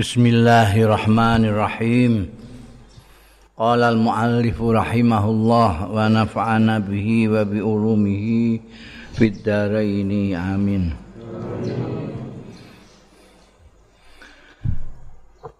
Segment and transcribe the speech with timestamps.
[0.00, 2.32] Bismillahirrahmanirrahim.
[3.52, 8.64] Qala al-muallif rahimahullah wa nafa'ana bihi wa bi ulumihi
[9.12, 10.96] fid dharain amin.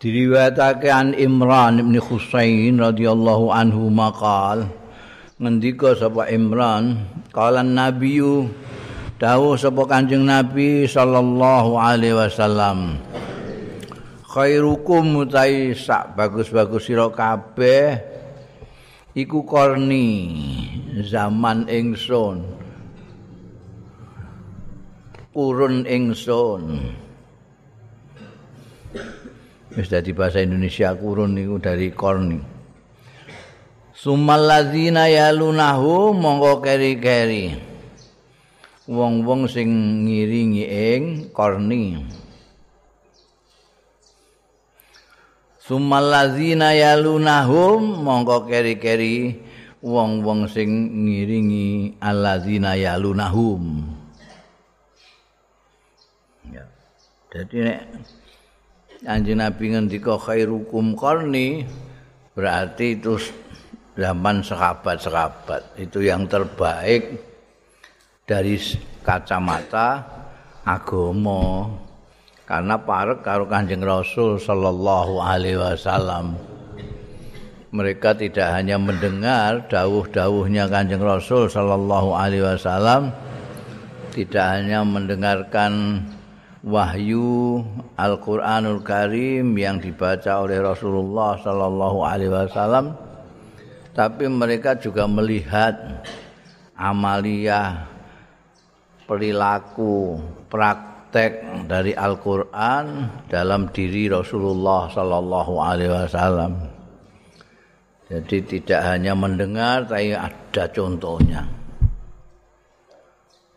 [0.00, 4.72] Diriwayatake an Imran bin Husain radhiyallahu anhu maqal
[5.36, 8.48] ngendika sapa Imran qala nabiyyu
[9.20, 13.04] dawuh sapa Kanjeng Nabi sallallahu alaihi wasallam
[14.30, 17.98] khairukum mutai sak bagus-bagus sira kabeh
[19.18, 20.06] iku korni
[21.02, 22.46] zaman ingsun.
[25.34, 26.62] Urun ingsun.
[29.74, 32.38] Wis dadi bahasa Indonesia kurun niku dari korni.
[33.94, 37.54] Sumal ladzina yalunahu monggo keri-keri.
[38.90, 39.70] Wong-wong sing
[40.06, 42.02] ngiringi ing korni
[45.70, 49.38] Sumallazina yalunahum mongko keri-keri
[49.78, 50.66] wong-wong sing
[51.06, 53.86] ngiringi allazina yalunahum.
[56.50, 56.66] Ya.
[57.30, 57.80] Jadi nek
[59.06, 61.62] Anjing Nabi ngendika khairukum qarni
[62.34, 63.22] berarti itu
[63.94, 67.14] zaman sahabat-sahabat itu yang terbaik
[68.26, 68.58] dari
[69.06, 70.02] kacamata
[70.66, 71.70] agama.
[72.50, 76.34] Karena parek karo Kanjeng Rasul sallallahu alaihi wasallam.
[77.70, 83.14] Mereka tidak hanya mendengar dawuh-dawuhnya Kanjeng Rasul sallallahu alaihi wasallam,
[84.10, 86.02] tidak hanya mendengarkan
[86.66, 87.62] wahyu
[87.94, 92.98] Al-Qur'anul Karim yang dibaca oleh Rasulullah sallallahu alaihi wasallam,
[93.94, 96.02] tapi mereka juga melihat
[96.74, 97.86] amaliyah
[99.06, 100.18] perilaku
[100.50, 102.86] praktik praktek dari Al-Quran
[103.26, 106.52] dalam diri Rasulullah Sallallahu Alaihi Wasallam.
[108.06, 111.50] Jadi tidak hanya mendengar, tapi ada contohnya.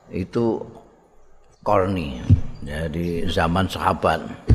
[0.09, 0.65] Itu
[1.61, 2.25] korni,
[2.65, 4.49] jadi zaman sahabat.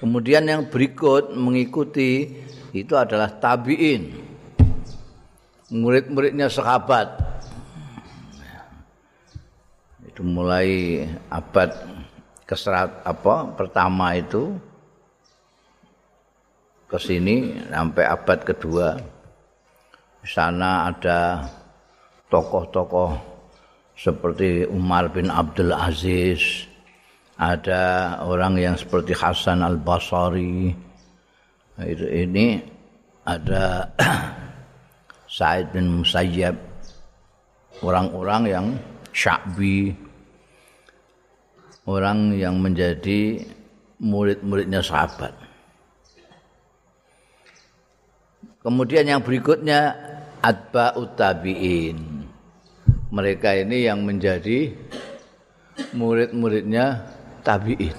[0.00, 2.32] Kemudian yang berikut mengikuti
[2.72, 4.08] itu adalah tabiin,
[5.68, 7.12] murid-muridnya sahabat.
[10.08, 11.92] Itu mulai abad
[12.44, 14.56] keserat apa pertama itu
[16.86, 18.88] ke sini sampai abad kedua.
[20.22, 21.42] Di sana ada
[22.30, 23.32] tokoh-tokoh
[23.96, 26.68] seperti Umar bin Abdul Aziz
[27.36, 30.70] ada orang yang seperti Hasan Al Basri
[31.82, 32.60] itu ini
[33.26, 33.88] ada
[35.36, 36.54] Said bin Musayyab
[37.80, 38.66] orang-orang yang
[39.12, 39.92] Syakbi
[41.86, 43.42] orang yang menjadi
[44.02, 45.34] murid-muridnya sahabat.
[48.62, 49.90] Kemudian yang berikutnya
[50.38, 51.98] atba'ut tabi'in.
[53.10, 54.70] Mereka ini yang menjadi
[55.94, 57.02] murid-muridnya
[57.42, 57.94] tabi'in.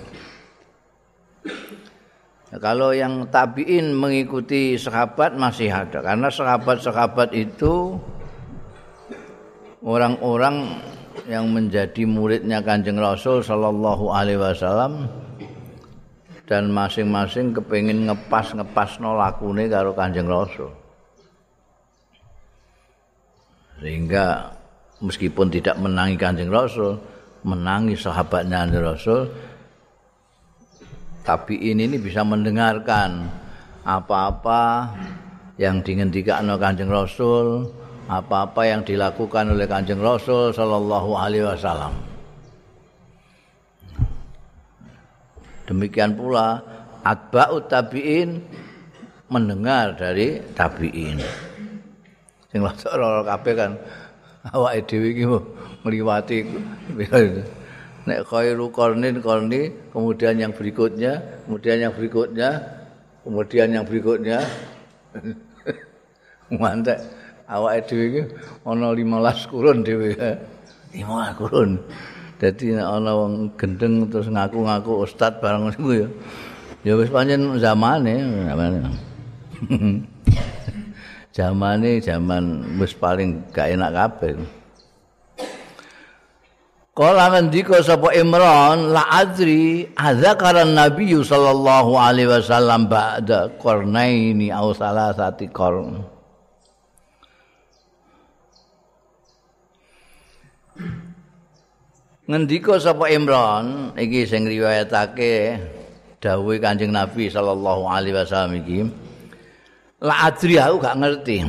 [2.54, 7.98] Nah, kalau yang tabi'in mengikuti sahabat masih ada karena sahabat-sahabat itu
[9.82, 10.80] orang-orang
[11.29, 15.07] yang menjadi muridnya Kanjeng Rasul sallallahu alaihi wasallam
[16.44, 20.69] dan masing-masing kepingin ngepas-ngepas no lakune karo Kanjeng Rasul.
[23.79, 24.52] Sehingga
[25.00, 27.00] meskipun tidak menangi Kanjeng Rasul,
[27.47, 29.22] menangi sahabatnya Kanjeng Rasul,
[31.23, 33.31] tapi ini, ini bisa mendengarkan
[33.88, 34.91] apa-apa
[35.56, 37.72] yang dingendikkan Kanjeng Rasul,
[38.08, 41.94] apa-apa yang dilakukan oleh Kanjeng Rasul sallallahu alaihi wasallam.
[45.64, 46.59] Demikian pula
[47.08, 48.44] atba'ut tabi'in
[49.31, 51.24] mendengar dari tabi'in.
[52.52, 53.72] Sing lara kabeh kan
[54.52, 55.25] awake dhewe iki
[55.88, 56.38] ngliwati
[58.03, 62.50] nek khairu qarnin qarni kemudian yang berikutnya kemudian yang berikutnya
[63.24, 64.44] kemudian yang berikutnya
[66.59, 67.00] mantap
[67.49, 68.22] awake dhewe iki
[68.66, 70.09] ana 15 kurun dhewe.
[70.93, 71.72] 15 kurun.
[72.40, 76.07] Dadi ana wong gendeng terus ngaku-ngaku ustaz barang niku ya.
[76.84, 78.79] Ya wis pancen zamane, zamane.
[81.37, 82.43] zamane zaman
[82.78, 84.35] wis paling gak enak kabeh.
[86.93, 95.49] Kala ngendika sapa Imran la adri adzakaran Nabi sallallahu alaihi wasallam ba'da qarnaini aw salasati
[95.49, 96.13] qarn.
[102.34, 103.94] Ngendika sapa Imran?
[103.94, 105.62] Iki sing riwayatake
[106.18, 108.90] dawuh Kanjeng Nabi sallallahu alaihi wasallam iki.
[110.02, 111.46] La adri aku gak ngerti.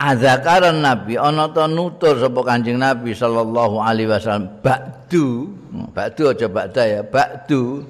[0.00, 5.50] Adzakaran Nabi ana ta nutur sapa Kanjeng Nabi sallallahu alaihi wasallam ba'du.
[5.90, 7.82] Ba'du aja ba'da ya ba'du.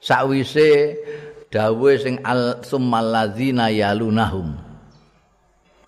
[0.00, 0.96] Sakwise
[1.52, 4.67] dawuh sing al summal ladzina yalunahum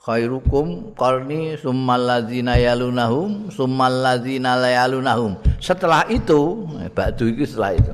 [0.00, 7.92] khairukum qarni summal ladzina yalunahum summal ladzina yalunahum setelah itu eh, ba'du iki setelah itu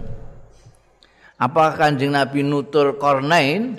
[1.37, 3.77] Apakah kanjeng Nabi nutur kornain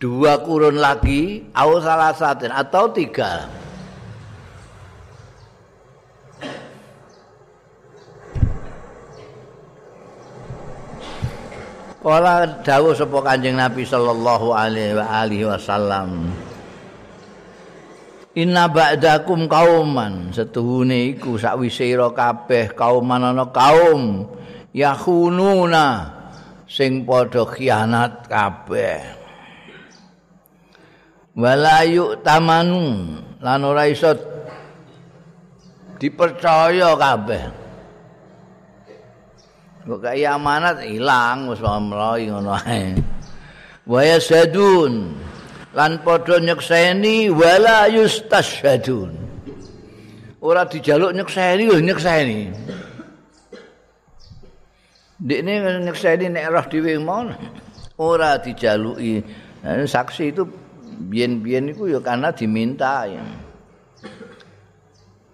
[0.00, 3.44] dua kurun lagi atau salah satu atau tiga?
[12.00, 16.32] Kala dawuh sapa Kanjeng Nabi sallallahu alaihi wasallam.
[18.38, 20.30] Inna ba'dakum kauman.
[20.30, 24.30] Setuhune iku sakwise ira kabeh kauman ana kaum.
[24.70, 26.14] Yakhununa
[26.70, 29.02] sing padha khianat kabeh.
[31.34, 34.14] Walayu tamanu lan ora iso
[35.98, 37.42] dipercaya kabeh.
[39.82, 40.86] Kok kaya amanat?
[40.86, 42.94] Ilang wis ngono ae.
[43.88, 45.16] Wa yasadun
[45.78, 49.14] lan padha nyekseni wala yustasyadun
[50.42, 52.40] ora dijaluk nyekseni lho nyekseni
[55.18, 57.34] Dene nyekseni nek roh dhewe mon
[57.98, 59.18] ora dijaluki.
[59.66, 60.46] saksi itu
[61.10, 63.26] biyen-biyen iku ya karena diminta ya.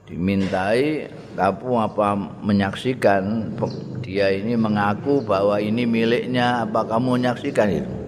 [0.09, 1.05] Dimintai
[1.37, 3.53] kamu apa menyaksikan
[4.01, 8.04] dia ini mengaku bahwa ini miliknya apa kamu menyaksikan itu.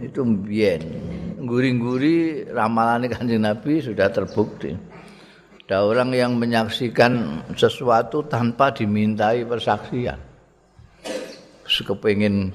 [0.00, 0.80] Itu biyen.
[1.46, 4.74] Guri-guri ramalan Kanjeng Nabi sudah terbukti.
[5.66, 10.14] ada orang yang menyaksikan sesuatu tanpa dimintai persaksian.
[11.66, 12.54] Sekepingin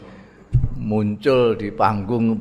[0.80, 2.40] muncul di panggung,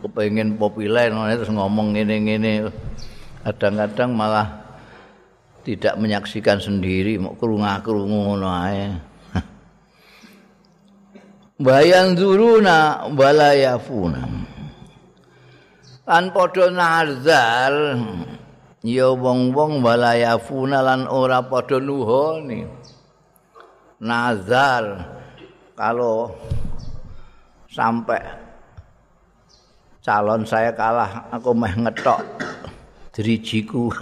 [0.00, 2.64] kepingin populer, terus ngomong ini-ini.
[3.44, 4.48] Kadang-kadang malah
[5.60, 8.96] tidak menyaksikan sendiri, mau kerunga-kerungu aja.
[11.56, 14.28] Bayan duruna walayafuna.
[16.04, 17.96] Lan podo nazar,
[18.84, 22.60] ya wong-wong walayafuna lan ora padha nuhoni.
[24.04, 25.00] Nazar
[25.72, 26.36] kalau
[27.72, 28.20] sampai
[30.04, 32.20] calon saya kalah aku meh ngetok
[33.16, 33.88] dirijiku.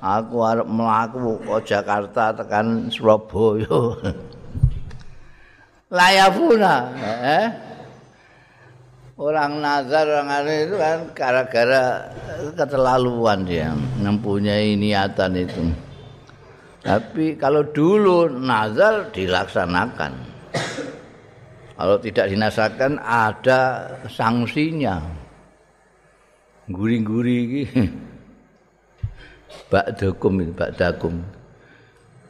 [0.00, 3.92] Aku arep mlaku ke Jakarta tekan Surabaya
[5.94, 6.74] layafuna
[7.22, 7.46] eh
[9.14, 12.10] orang nazar orang itu kan gara-gara
[12.58, 13.70] keterlaluan dia
[14.02, 15.62] mempunyai niatan itu.
[16.84, 20.12] Tapi kalau dulu nazar dilaksanakan.
[21.74, 25.02] Kalau tidak dinasakan ada sanksinya.
[26.70, 27.64] Guri-guri iki.
[29.74, 30.14] Itu,
[30.54, 31.18] ba'dakum.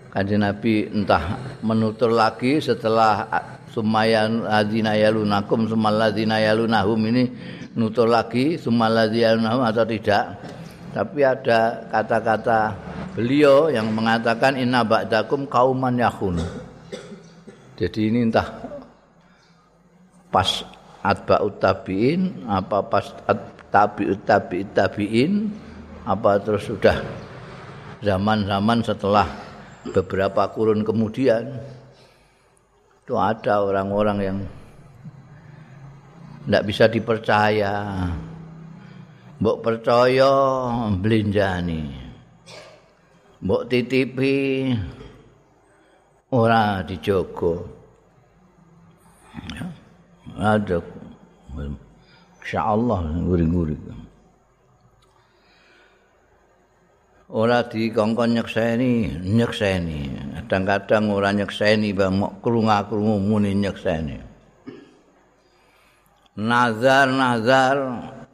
[0.09, 3.29] Kanjeng Nabi entah menutur lagi setelah
[3.75, 7.27] sumayan adzina yalunakum sumal ladzina yalunahum ini
[7.75, 10.25] nutur lagi sumal ladzina yalunahum atau tidak.
[10.95, 12.59] Tapi ada kata-kata
[13.19, 16.39] beliau yang mengatakan inna ba'dakum kauman yakhun.
[17.75, 18.47] Jadi ini entah
[20.31, 20.63] pas
[21.03, 23.11] atba'ut tabi'in apa pas
[23.75, 25.51] tabi'ut tabi'it tabi'in
[26.07, 27.03] apa terus sudah
[27.99, 29.27] zaman-zaman setelah
[29.91, 31.59] beberapa kurun kemudian
[33.05, 34.39] itu ada orang-orang yang
[36.49, 38.09] tidak bisa dipercaya.
[39.45, 40.33] Mbok percaya
[40.97, 41.85] belinjani.
[43.45, 44.73] Mbok titipi
[46.33, 47.69] ora dijogo.
[49.53, 49.69] Ya.
[50.41, 50.81] Ada
[52.41, 53.77] insyaallah nguri-nguri.
[57.33, 60.01] Ora dikongkon nyekseni nyekseni.
[60.45, 64.21] Kadang-kadang ora nyekseni bang krungu-krungu muni nyekseni.
[66.35, 67.77] Nazar nazar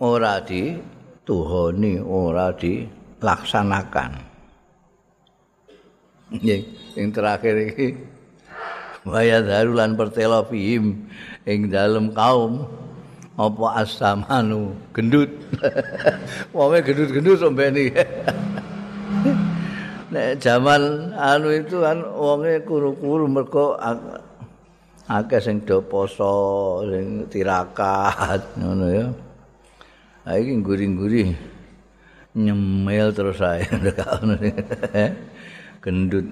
[0.00, 0.74] ora di
[1.22, 4.12] tuhoni ora dilaksanakan.
[6.30, 6.62] Nggih
[6.96, 7.88] yang terakhir iki.
[9.00, 11.06] Waya darulan pertelo fihim
[11.46, 12.66] ing dalem kaum.
[13.40, 15.32] Apa asamanu gendut?
[16.52, 17.88] Wong gendut-gendut sombeni
[20.10, 23.78] nek jaman anu itu kan wonge kuru-kuru mergo
[25.06, 29.06] akeh sing do poso sing tirakat ngono ya.
[30.26, 31.24] Ha iki nguri-nguri
[32.34, 33.62] nyemil terus ae.
[35.82, 36.26] Gendut.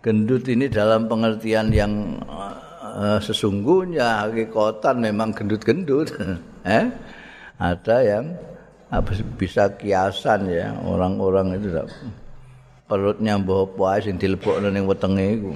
[0.00, 2.22] Gendut ini dalam pengertian yang
[2.82, 6.14] uh, sesungguhnya hakikatan memang gendut-gendut
[6.66, 6.86] eh
[7.58, 8.34] ada yang
[9.36, 11.68] bisa kiasan ya orang-orang itu
[12.88, 15.52] perutnya mbah apa sing dilebokno ning wetenge iku.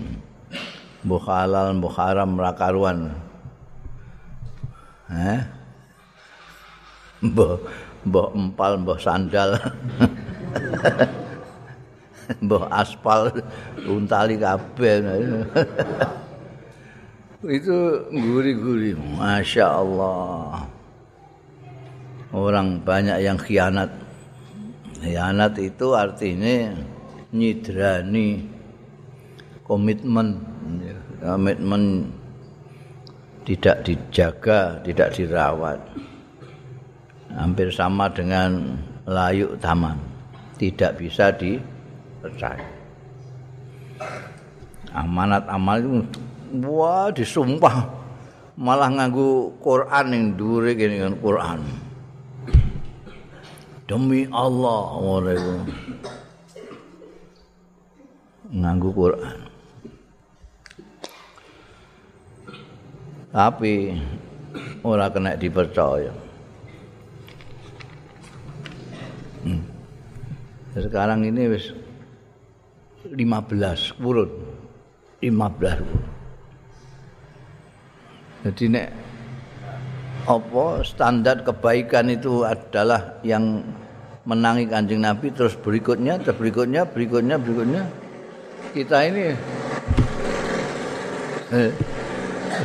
[1.02, 3.16] Mbah halal mbah haram ra karuan.
[7.24, 7.52] Mbah
[8.04, 9.50] mbah empal mbah sandal.
[12.38, 13.34] Mbah aspal
[13.82, 15.04] untali kabeh.
[17.42, 20.64] Itu guri-guri masya Allah.
[22.30, 23.90] Orang banyak yang khianat.
[25.02, 26.72] Khianat itu artinya
[27.32, 28.44] nyidrani
[29.64, 30.38] komitmen.
[31.22, 32.12] Komitmen
[33.42, 35.80] tidak dijaga tidak dirawat.
[37.32, 38.76] Hampir sama dengan
[39.08, 39.96] layuk taman.
[40.60, 42.68] Tidak bisa dipercaya.
[44.92, 46.04] Amanat amal itu
[46.62, 47.88] wah disumpah.
[48.52, 51.60] Malah nganggu Quran yang dure gini kan Quran.
[53.88, 54.82] Demi Allah
[58.52, 59.38] nganggu Quran.
[63.32, 63.96] Tapi
[64.84, 66.12] ora kena dipercaya.
[69.42, 69.58] Hmm.
[70.78, 71.74] sekarang ini wis
[73.10, 73.18] 15
[73.98, 74.30] kurun
[75.18, 76.06] 15 kurun
[78.46, 78.88] jadi nek
[80.30, 83.66] apa standar kebaikan itu adalah yang
[84.22, 87.82] menangi kanjeng Nabi terus berikutnya terus berikutnya berikutnya berikutnya
[88.72, 89.36] kita ini.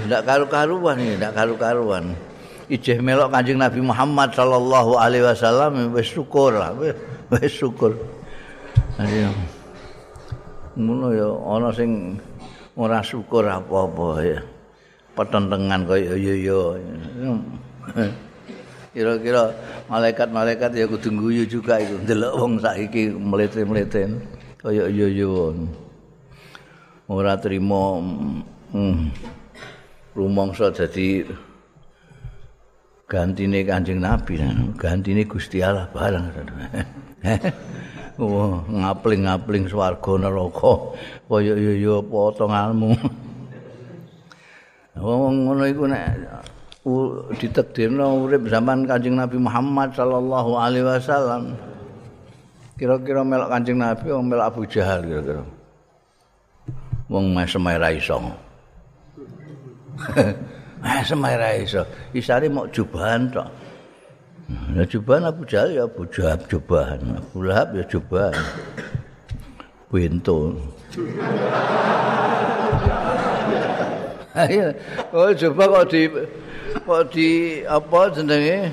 [0.07, 2.15] Tidak eh, karu-karuan ini tidak karu-karuan.
[2.67, 7.95] Ijeh melok kanjeng Nabi Muhammad sallallahu alaihi wasallam wis syukur lah wis syukur.
[10.75, 12.15] Ngono ya ana sing
[12.75, 14.39] ora syukur apa-apa ya.
[15.15, 16.59] Petentengan kaya yo yo.
[18.91, 19.53] Kira-kira
[19.87, 24.11] malaikat-malaikat ya kudu guyu juga iku ndelok wong saiki mlete-mlete.
[24.59, 25.55] Kaya yo yo.
[27.07, 28.03] Ora trimo
[28.75, 29.15] hmm,
[30.11, 31.23] rumangsa dadi
[33.07, 34.43] gantine Kanjeng Nabi,
[34.75, 36.27] gantine Gusti Allah bareng.
[38.17, 40.73] Oh, ngapling-ngapling swarga neraka
[41.29, 42.97] kaya yo yo potonganmu.
[44.97, 46.25] Wong ngono iku nek
[47.37, 51.53] ditakdirno urip zaman Kanjeng Nabi Muhammad sallallahu alaihi wasallam.
[52.81, 55.45] Kira-kira melok Kanjeng Nabi melok Abu Jahal kira-kira.
[57.07, 58.19] Wong mesem ra iso.
[60.83, 61.87] Mesem ra iso.
[62.13, 63.47] Isare mok jubahan tok.
[64.75, 66.99] Ya jubahan Abu Jahal ya Abu Jahal jubahan.
[67.19, 68.35] Abu Lahab ya jubahan.
[69.91, 70.51] Bento.
[75.17, 76.05] Oh coba kok di
[76.85, 77.29] kok di
[77.65, 78.69] apa jenenge?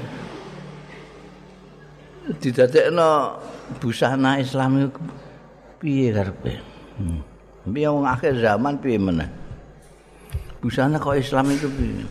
[2.37, 3.41] Didadekno
[3.81, 4.93] busana Islam
[5.81, 6.61] piye karepe?
[7.01, 7.25] Hmm.
[7.65, 9.29] Piye wong akhir zaman piye meneh?
[10.61, 12.05] Busana kok Islam itu piye?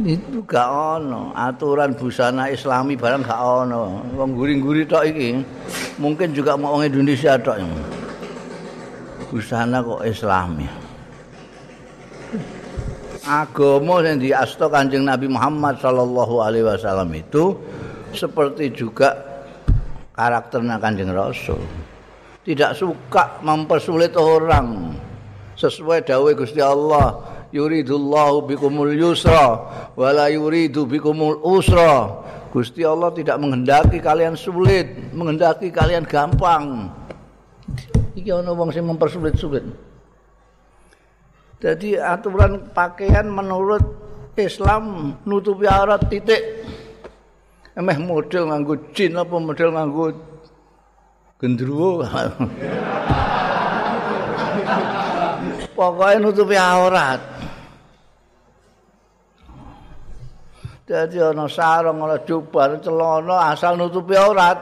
[0.00, 4.00] Itu gak ono aturan busana islami barang gak ono.
[4.16, 5.42] Wong guring-guri tok iki.
[6.00, 7.60] Mungkin juga mau wong Indonesia tok.
[9.28, 10.80] Busana kok islami.
[13.30, 17.54] agama yang diasto kanjeng Nabi Muhammad Sallallahu Alaihi Wasallam itu
[18.10, 19.14] seperti juga
[20.18, 21.60] karakternya kanjeng Rasul
[22.44, 24.96] tidak suka mempersulit orang.
[25.60, 27.20] Sesuai dawai Gusti Allah
[27.52, 29.60] yuridullahu bikumul yusra
[29.92, 32.24] wala yuridu bikumul usra.
[32.50, 36.90] Gusti Allah tidak menghendaki kalian sulit menghendaki kalian gampang.
[38.18, 39.62] Iki ana wong sing mempersulit-sulit.
[41.60, 43.84] Jadi aturan pakaian menurut
[44.34, 46.64] Islam nutupi aurat titik.
[47.76, 50.29] Emeh model nganggo jin apa model nganggo
[51.40, 52.04] gendruwo.
[55.72, 57.20] Pokoknya nutupi aurat.
[60.84, 64.60] Jadi ana sarung ana jubah celana asal nutupi aurat.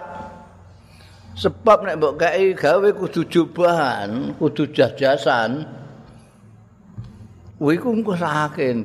[1.38, 5.62] Sebab nek mbok kei gawe kudu jubahan, kudu jajasan.
[7.58, 8.14] Kuwi ku engko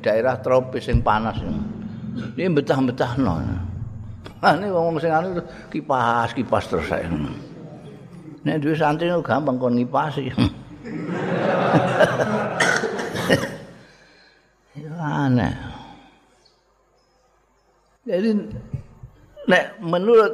[0.02, 1.38] daerah tropis sing panas.
[2.38, 3.34] Ini betah-betahno.
[4.42, 7.10] Ah ini wong sing anu kipas, kipas terus saya.
[8.44, 10.28] Nek duwe santri gampang kon ngipasi.
[14.84, 15.54] ya aneh.
[18.04, 18.36] Jadi
[19.48, 20.32] nek menurut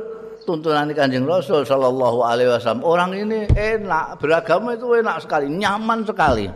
[0.49, 2.81] tuntunan Kanjeng Rasul sallallahu alaihi wasallam.
[2.81, 6.49] Orang ini enak, beragama itu enak sekali, nyaman sekali.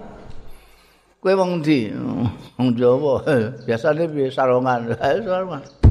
[1.21, 1.93] Kowe wong ndi?
[2.57, 3.21] Wong Jawa.
[3.69, 4.91] Biasane piye sarongan?
[5.29, 5.82] Sarongan.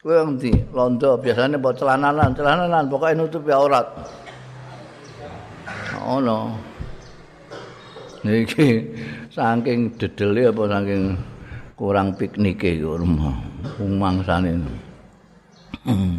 [0.00, 0.48] Kowe wong ndi?
[0.72, 3.84] Londo biasane mbok celananan, celananan pokoke nutupi aurat.
[6.00, 6.56] Oh no.
[8.24, 8.88] Niki
[9.28, 11.20] saking dedele apa saking
[11.76, 13.44] kurang piknike iku rumah.
[13.76, 14.64] Umangsane.
[15.84, 16.16] Hmm.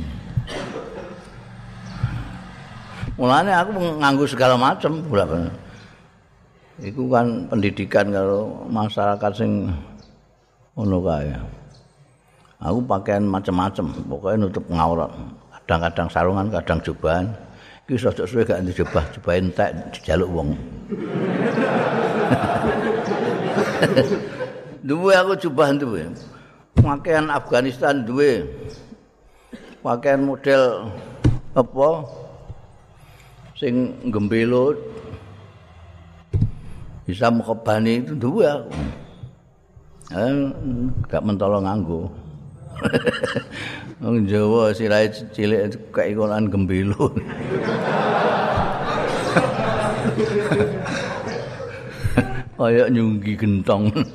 [3.17, 5.49] Mulane aku nganggo segala macam, bolak
[6.85, 9.73] Iku kan pendidikan kalau masyarakat sing
[10.77, 11.60] ngono kae.
[12.61, 15.09] Aku pakaian macam-macam, pokoknya nutup ngaurat.
[15.49, 17.25] Kadang-kadang sarungan, kadang jubahan.
[17.89, 20.53] Iki sosok suwe gak dijubah, jubah entek dijaluk wong.
[24.87, 26.05] duwe aku jubahan duwe.
[26.77, 28.45] Pakaian Afghanistan duwe.
[29.81, 30.93] Pakaian model
[31.57, 31.89] apa?
[33.57, 34.77] Sing gembelo
[37.09, 38.71] bisa mukobani itu dua aku.
[40.13, 40.33] Eh,
[41.09, 42.20] gak mentolo nganggo.
[44.01, 47.13] Wong Jawa sirai cilik kayak ikonan gembilo.
[52.61, 53.89] Kayak nyunggi gentong.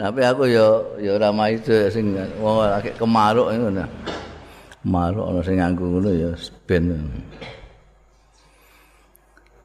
[0.00, 3.84] Tapi aku ya ya ora itu sing wong lagi kemaruk ngono.
[4.80, 6.32] Kemaruk ana sing nganggo ngono ya
[6.64, 7.04] ben.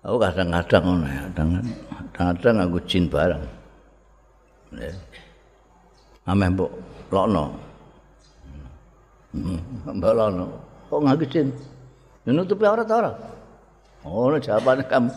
[0.04, 3.61] Aku kadang-kadang ngono kadang-kadang aku jin bareng.
[4.76, 4.92] Ya.
[6.28, 6.72] Ame mbok
[7.12, 7.52] lokno.
[9.36, 9.60] Hmm,
[10.00, 10.46] mbok lokno.
[10.88, 11.48] Kok ngaku jin?
[12.28, 13.12] Nutupi aurat ora?
[14.06, 15.12] Oh, jawabannya kamu.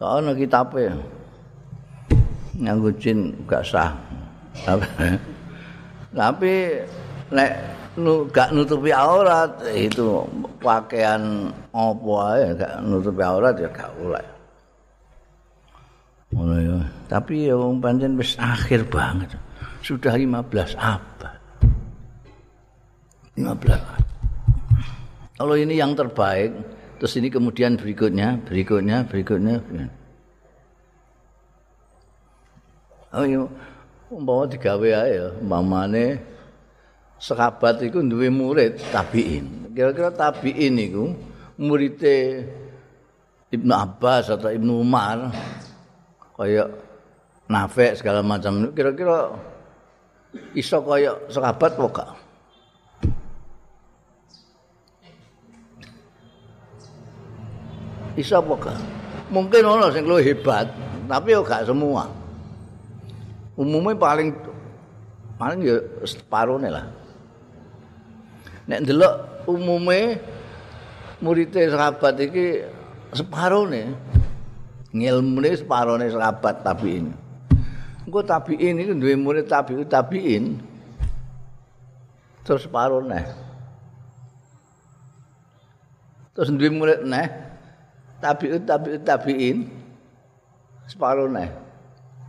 [0.00, 0.90] Ana kitabe.
[2.56, 3.92] Nganggo jin gak sah.
[6.18, 6.82] Tapi
[7.30, 7.52] nek
[8.00, 10.26] nu gak nutupi aurat itu
[10.58, 14.39] pakaian apa ae gak nutupi aurat ya gak oleh.
[16.30, 16.78] Ngono ya.
[17.10, 19.34] Tapi ya wong pancen wis akhir banget.
[19.82, 21.34] Sudah 15 abad.
[23.34, 25.40] 15.
[25.40, 26.52] Kalau ini yang terbaik,
[27.00, 29.56] terus ini kemudian berikutnya, berikutnya, berikutnya.
[33.10, 33.42] Oh iya,
[34.06, 36.22] umpama digawe ae ya, mamane
[37.18, 39.74] sahabat iku duwe murid tabiin.
[39.74, 41.10] Kira-kira tabiin iku
[41.58, 42.46] muridé
[43.50, 45.34] Ibnu Abbas atau Ibnu Umar
[46.40, 46.64] kaya
[47.50, 49.36] Nafi segala macam kira-kira
[50.56, 52.10] iso kaya sahabat apa gak?
[58.16, 58.78] Iso apa gak?
[59.28, 60.70] Mungkin ono sing luwih hebat,
[61.10, 62.08] tapi yo gak semua.
[63.58, 64.32] Umumnya paling
[65.36, 65.76] paling ya
[66.08, 66.86] separuhnya lah.
[68.70, 69.14] nek ndelok
[69.50, 70.22] umume
[71.18, 72.62] muridé sahabat iki
[73.10, 73.98] separone
[74.90, 77.14] ngilmune separone sahabat tabiin.
[78.06, 80.44] Engko tabiin iki duwe murid tabiin tabiin
[82.42, 83.20] terus separone
[86.34, 87.28] terus duwe murid neh
[88.18, 89.58] tabiin tabiin tabiin
[90.90, 91.46] separone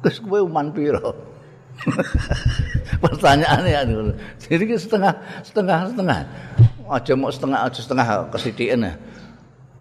[0.06, 1.18] terus kowe uman piro?
[3.04, 3.82] Pertanyaan ya
[4.38, 6.20] jadi setengah setengah setengah.
[6.92, 8.94] Aja mau setengah aja setengah kesitikan ya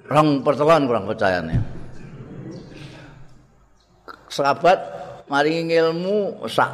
[0.07, 1.59] orang pertolongan kurang percaya nih
[4.31, 4.79] sahabat
[5.27, 6.71] mari ilmu sak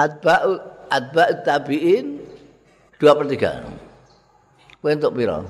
[0.00, 2.20] atba'u atba'ut tabi'in
[3.00, 4.82] 2 per 3.
[4.82, 5.40] Kowe entuk pira?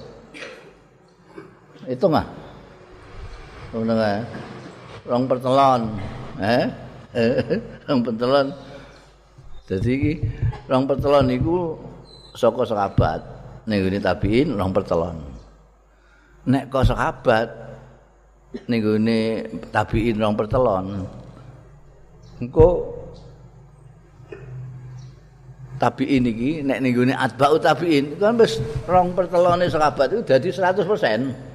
[1.88, 2.26] Hitung ah.
[3.72, 4.20] Ngono kae.
[5.02, 5.82] Rong pertelon.
[6.38, 6.64] Eh?
[7.90, 8.46] Rong pertelon.
[9.62, 10.12] Dadi iki
[10.66, 11.78] rong pertelon iku
[12.34, 13.20] saka sahabat.
[13.70, 15.16] Ning gone tabi'in rong pertelon.
[16.50, 17.48] Nek kok sahabat
[18.66, 19.20] ning gone
[19.70, 21.06] tabi'in rong pertelon.
[22.42, 22.68] Engko
[25.78, 28.58] tabiin iki nek ning gone atba'u tabiin kan wis
[28.90, 31.51] rong pertelone sahabat itu dadi 100%.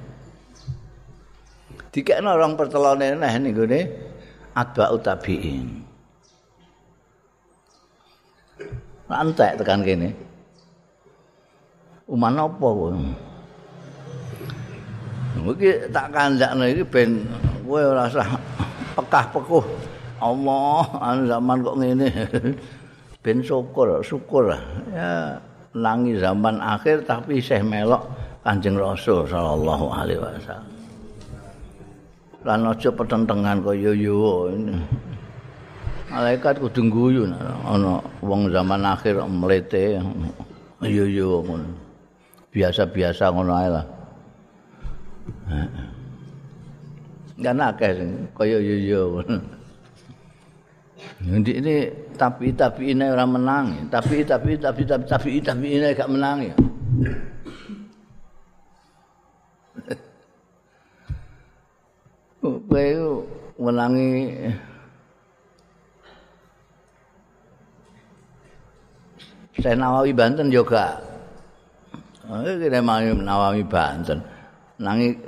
[1.88, 3.80] Dikekno rong pertelone neh ning gone
[4.52, 5.68] atba'u tabiin.
[9.08, 10.12] Lantek tekan kene.
[12.08, 12.92] Uman apa kowe?
[15.38, 17.24] Iki tak kandakno iki ben
[17.64, 18.28] kowe ora usah
[18.96, 19.64] pekah-pekuh
[20.18, 22.08] Allah anu zaman kok ngene
[23.22, 24.50] ben syukur syukur
[24.90, 25.38] ya
[25.76, 28.02] nangi zaman akhir tapi isih melok
[28.42, 30.66] Kanjeng Rasul sallallahu alaihi wasallam
[32.46, 34.46] lan aja petentengan kaya yo
[36.08, 37.22] malaikat kudu guyu
[37.66, 39.98] ana wong zaman akhir mlete
[40.86, 41.68] yo yo ngono.
[42.48, 43.86] Biasa-biasa ngono ae lah.
[47.38, 49.02] Kan akeh sing kaya yo yo.
[51.18, 56.10] Nanti ini tapi tapi ini orang menang, tapi tapi tapi tapi tapi tapi ini gak
[56.10, 56.54] menang ya.
[62.38, 62.86] Kowe
[63.58, 64.10] menangi
[69.58, 71.02] Saya Nawawi Banten juga.
[72.30, 74.22] Ini kita mau Nawawi Banten.
[74.78, 75.18] Nangi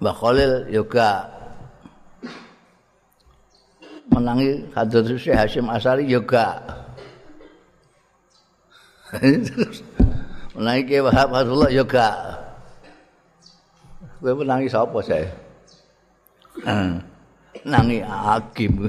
[0.00, 1.28] Mbah Khalil juga.
[4.08, 6.58] menangi Hadrat Syekh Hashim Asari juga.
[10.56, 12.08] menangi Kiai Wahab Abdullah juga.
[14.18, 15.47] Kowe menangi sapa saya?
[17.66, 18.86] Nangi hakim.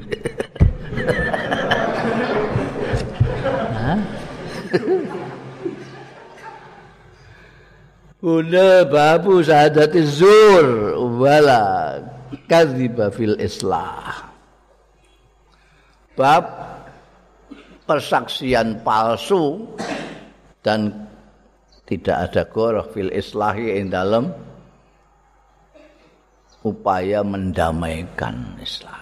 [8.20, 11.96] Udah babu sadati zur wala
[12.44, 14.30] kadziba fil islah.
[16.20, 16.44] bab
[17.88, 19.64] persaksian palsu
[20.60, 21.08] dan
[21.88, 24.28] tidak ada goroh fil islahi in dalam
[26.64, 29.00] upaya mendamaikan Islam.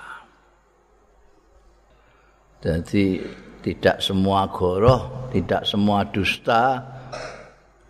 [2.59, 3.23] Jadi
[3.63, 6.83] tidak semua goroh, tidak semua dusta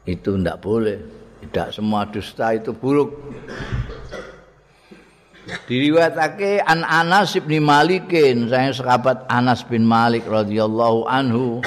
[0.09, 0.99] itu tidak boleh.
[1.39, 3.15] Tidak semua dusta itu buruk.
[5.65, 11.65] diriwayatake an Anas bin Malikin saya sahabat Anas bin Malik radhiyallahu anhu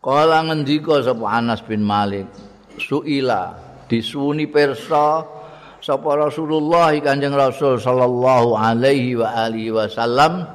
[0.00, 2.24] kala ngendika sapa Anas bin Malik
[2.80, 3.52] suila
[3.92, 5.20] disuwuni persa
[5.82, 10.46] sapa Rasulullah Kanjeng Rasul sallallahu alaihi wa alihi wasallam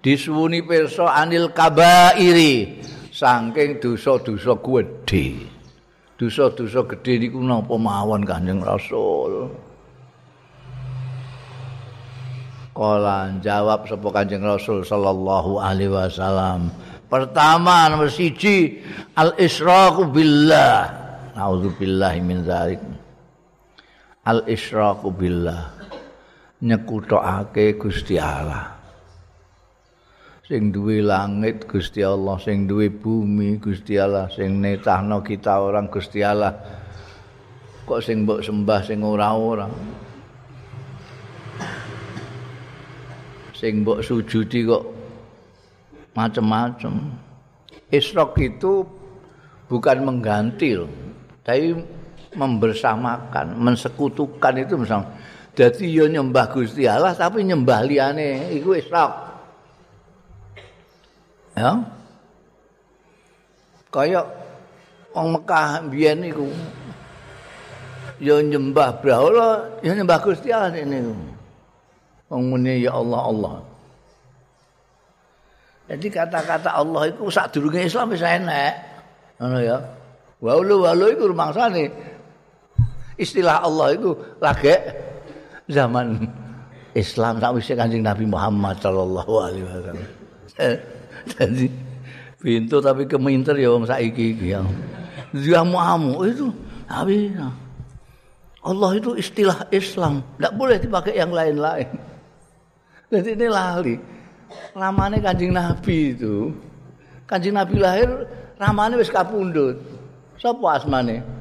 [0.00, 2.80] disuwuni persa anil kabairi
[3.12, 5.44] saking dosa-dosa gedhe
[6.16, 9.52] dosa-dosa gedhe niku napa mawon Kanjeng Rasul
[12.72, 16.72] Kala jawab sapa Kanjeng Rasul sallallahu alaihi wasallam.
[17.12, 18.80] Pertama nomor siji
[19.18, 20.88] al israqu billah.
[21.36, 22.80] Nauzubillahi min dzalik.
[24.24, 25.72] Al israqu billah.
[26.60, 28.76] Nyekutokake Gusti Allah.
[30.44, 36.20] Sing duwe langit Gusti Allah, sing duwe bumi Gusti Allah, sing netahno kita orang Gusti
[36.20, 36.52] Allah.
[37.88, 39.70] Kok sing mbok sembah sing ora-ora.
[43.60, 44.84] sing mbok sujudi kok
[46.16, 47.12] macam-macam.
[47.92, 48.80] Isrok itu
[49.68, 50.88] bukan mengganti loh,
[51.44, 51.76] tapi
[52.34, 55.10] membersamakan, mensekutukan itu misalnya.
[55.54, 59.12] Jadi yo nyembah Gusti Allah tapi nyembah liyane iku isrok.
[61.58, 61.74] Ya.
[63.90, 64.30] Kayak
[65.10, 66.46] wong Mekah biyen niku
[68.22, 71.14] yo nyembah brahala, yo nyembah Gusti Allah niku.
[72.30, 73.54] Mengmuni ya Allah Allah.
[75.90, 78.74] Jadi kata-kata Allah itu sak durunge Islam enek.
[79.42, 79.82] Ngono ya.
[80.38, 81.90] Waulu waulu iku rumangsane.
[83.20, 84.72] Istilah Allah itu lagi
[85.68, 86.24] zaman
[86.96, 89.96] Islam sakwise Kanjeng Nabi Muhammad sallallahu alaihi wasallam.
[91.36, 91.66] Jadi
[92.40, 94.64] pintu tapi keminter ya wong saiki iki ya.
[95.36, 96.48] Dia muamu itu
[96.88, 97.36] tapi
[98.60, 101.88] Allah itu istilah Islam, tidak boleh dipakai yang lain-lain.
[103.08, 103.96] Jadi ini lali.
[104.76, 106.52] Ramane Kanjeng Nabi itu.
[107.24, 108.28] Kanjeng Nabi lahir
[108.60, 109.80] ramane wis kapundhut.
[110.36, 111.39] Sopo asmane?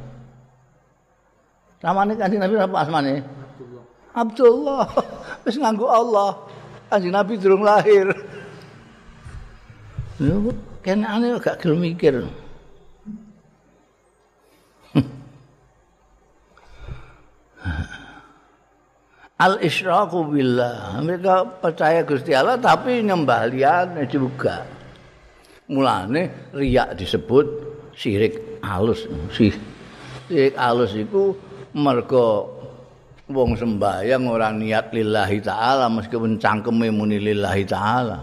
[1.79, 3.23] Ramane Kanjeng Nabi apa asmane?
[3.23, 3.87] Abdullah.
[4.11, 4.83] Abdullah.
[5.47, 6.35] Wis nganggo Allah.
[6.91, 8.11] Kanjeng Nabi durung lahir.
[10.19, 10.51] Lho,
[10.83, 12.19] kene ane gak gelem mikir.
[19.39, 24.67] al isyraku billah mereka percaya Gusti Allah tapi nyembah liyane juga
[25.71, 27.47] mulane riak disebut
[27.95, 31.31] syirik halus syirik halus itu
[31.75, 32.57] mergo
[33.29, 38.17] wong sembahyang orang niat lillahi taala meskipun cangkeme muni lillahi taala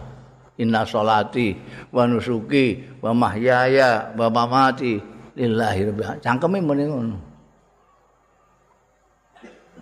[0.59, 1.55] inna sholati
[1.95, 4.99] wa nusuki wa mahyaya wa mamati
[5.39, 7.17] lillahi rabbil cangkeme muni ngono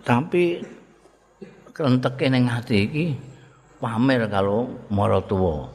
[0.05, 0.61] tapi
[1.73, 3.05] krenteke ning ati iki
[3.81, 5.67] pamer kalau maratuwa.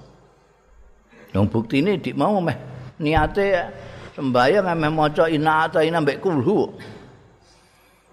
[1.36, 2.56] Yang bukti ini di mau meh
[3.02, 3.68] niate
[4.16, 6.72] sembahyang meh maca ina atau ina mbek kulhu.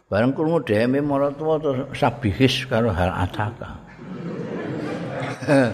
[0.08, 3.76] Bareng krungu dheme maratuwa terus sabihis karo hal ataka.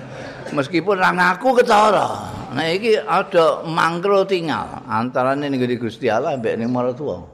[0.58, 2.34] Meskipun ra ngaku ketara.
[2.54, 7.30] Nah iki ada mangkro tinggal antarane ning Gusti Allah mbek ning maratuwa.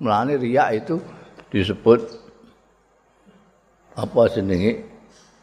[0.00, 0.96] Mulane riak itu
[1.52, 2.00] disebut
[3.92, 4.88] apa jenenge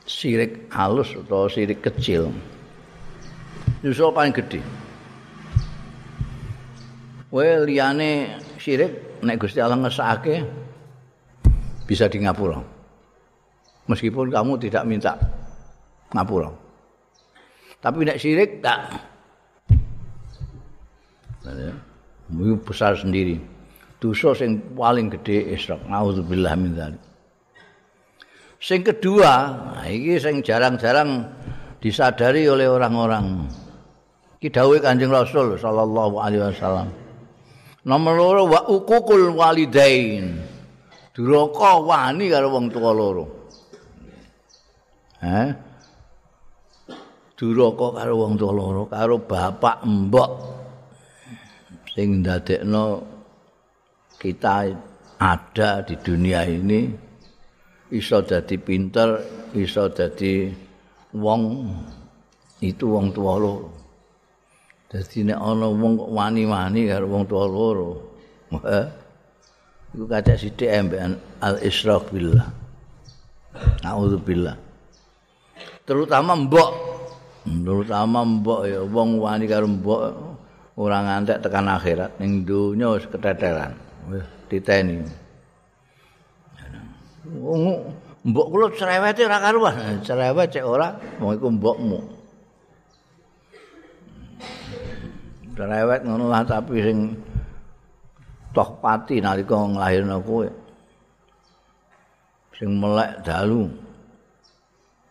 [0.10, 2.34] sirik halus atau sirik kecil.
[3.86, 4.66] Justru paling gede.
[7.30, 10.36] Well, liyane sirik nek Gusti Allah ngesake
[11.86, 12.58] bisa di ngapura.
[13.90, 15.14] Meskipun kamu tidak minta
[16.14, 16.50] ngapura.
[17.82, 18.82] Tapi nek sirik tak.
[21.46, 21.74] Nah,
[22.66, 23.60] besar sendiri.
[24.00, 27.04] dosa sing paling gedhe israk naudzubillah min dzalik
[28.64, 29.34] sing kedua
[29.76, 31.28] nah iki sing jarang-jarang
[31.84, 33.44] disadari oleh orang-orang
[34.40, 36.88] iki dawuh Kanjeng Rasul sallallahu alaihi wasallam
[37.86, 40.40] nomor loro wa uqul walidain.
[41.16, 43.26] Duraka wani karo wong tuwa loro.
[45.20, 45.52] Ha
[47.36, 50.32] duraka karo wong tuwa loro karo bapak mbok.
[51.92, 53.04] Sing ndadekno
[54.20, 54.72] kita
[55.20, 56.88] ada di dunia ini
[57.92, 59.20] iso dadi pinter,
[59.58, 60.48] iso dadi
[61.18, 61.44] wong
[62.64, 63.79] itu wong tua loro.
[64.90, 67.90] Dadi nek ana wong wani-wani karo wong tua loro.
[69.94, 72.50] Iku kacak sithik ambekan al-isyraq billah.
[73.86, 74.58] Nauzubillah.
[75.86, 76.70] Terutama mbok.
[77.46, 80.02] Terutama mbok ya wong wani karo mbok
[80.80, 83.78] ora ngantek tekan akhirat ning donya wis keteteran.
[84.50, 85.06] diteni.
[88.26, 92.19] Mbok kula cerewete ora karuan, cerewet cek ora, wong iku mbokmu.
[95.60, 97.20] Cerewet ngono lah tapi sing
[98.56, 100.48] toh pati nalika nglahirno kowe.
[102.56, 103.68] Sing melek dalu.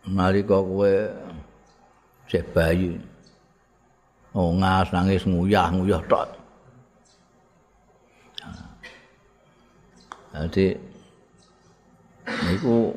[0.09, 0.89] Nalika kowe
[2.25, 2.97] cek bayi.
[4.33, 6.27] Oh ngas nangis nguyah-nguyah tok.
[10.33, 10.73] Jadi
[12.25, 12.89] niku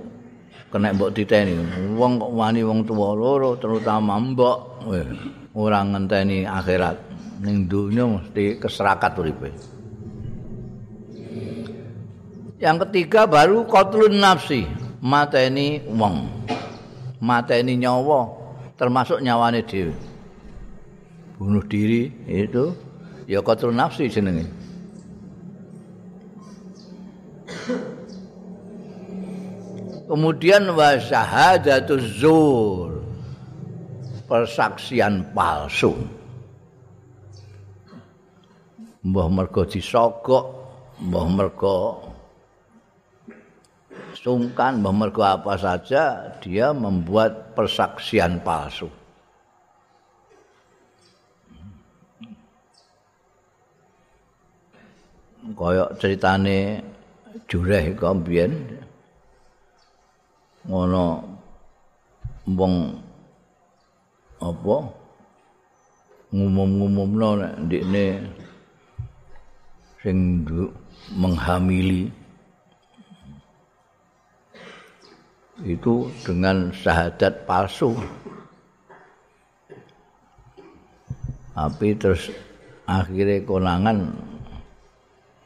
[0.72, 1.60] kena mbok diteni.
[2.00, 4.88] Wong kok wani wong tuwa loro terutama mbok
[5.52, 7.12] ora ngenteni akhirat.
[7.42, 9.50] Ning donya mesti keserakat uripe.
[12.62, 14.62] Yang ketiga baru qatlun nafsi,
[15.02, 16.31] mateni wong.
[17.18, 18.31] Mateni nyawa
[18.78, 19.90] termasuk nyawane dhewe.
[21.35, 22.70] Bunuh diri itu
[23.26, 24.46] ya qatlun nafsi jenenge.
[30.07, 33.02] Kemudian wa syahadatuz zur.
[34.31, 36.21] Persaksian palsu.
[39.02, 40.46] Mbah mergo disogok,
[41.02, 41.98] mbah mergo
[44.14, 48.86] sungkan, mbah mergo apa saja dia membuat persaksian palsu.
[55.42, 56.86] Koyok ceritane
[57.50, 58.54] jureh kok mbiyen
[60.70, 61.26] ngono
[62.46, 62.74] wong
[64.38, 64.76] apa
[66.30, 68.06] ngumum-ngumumno nek ndekne
[70.02, 70.42] sing
[71.14, 72.10] menghamili.
[75.62, 77.94] Itu dengan syahadat palsu.
[81.54, 82.34] Tapi terus
[82.90, 84.10] akhirnya konangan.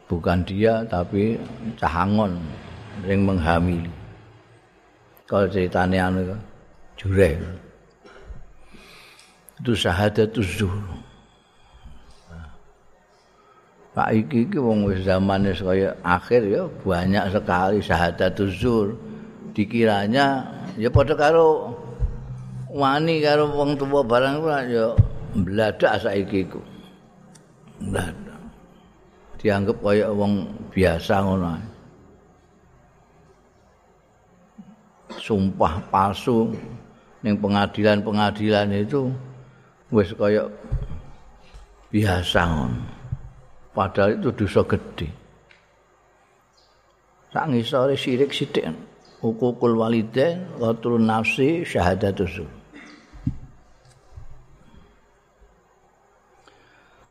[0.06, 1.36] Bukan dia tapi
[1.76, 2.38] cahangon
[3.04, 3.92] yang menghamili.
[5.26, 6.32] Kalau ceritanya anu
[6.96, 7.36] jureh.
[9.60, 11.05] Itu syahadat zuhur
[13.96, 18.92] Pak iki iki wong wis zamane kaya akhir ya banyak sekali syahadat zuhur.
[19.56, 20.44] Dikiranya
[20.76, 21.72] ya padha karo
[22.68, 24.92] wani karo wong tuwa barang ya
[25.32, 26.60] mbladak saiki iku.
[27.80, 28.40] Mbladak.
[29.40, 30.44] Dianggap kaya wong
[30.76, 31.56] biasa ngono
[35.16, 36.52] sumpah palsu
[37.24, 39.08] ning pengadilan-pengadilan itu
[39.88, 40.52] wis kaya
[41.88, 42.95] biasa ngono.
[43.76, 45.12] padahal itu dosa gede.
[47.36, 48.64] Sak ngisore sirik sithik.
[49.20, 52.40] Hukukul walidain wa turun nafsi syahadatuz.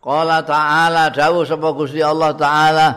[0.02, 2.88] Qala ta'ala dawuh sapa Gusti Allah taala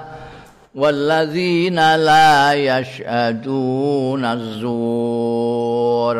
[0.77, 6.17] walladzina la yashaduna az-zur.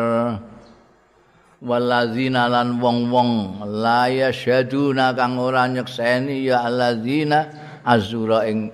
[1.59, 3.63] Waladzina lan wong-wong.
[3.67, 7.51] La yasyaduna kang ora nyekseni ya alladzina
[7.83, 8.71] azura ing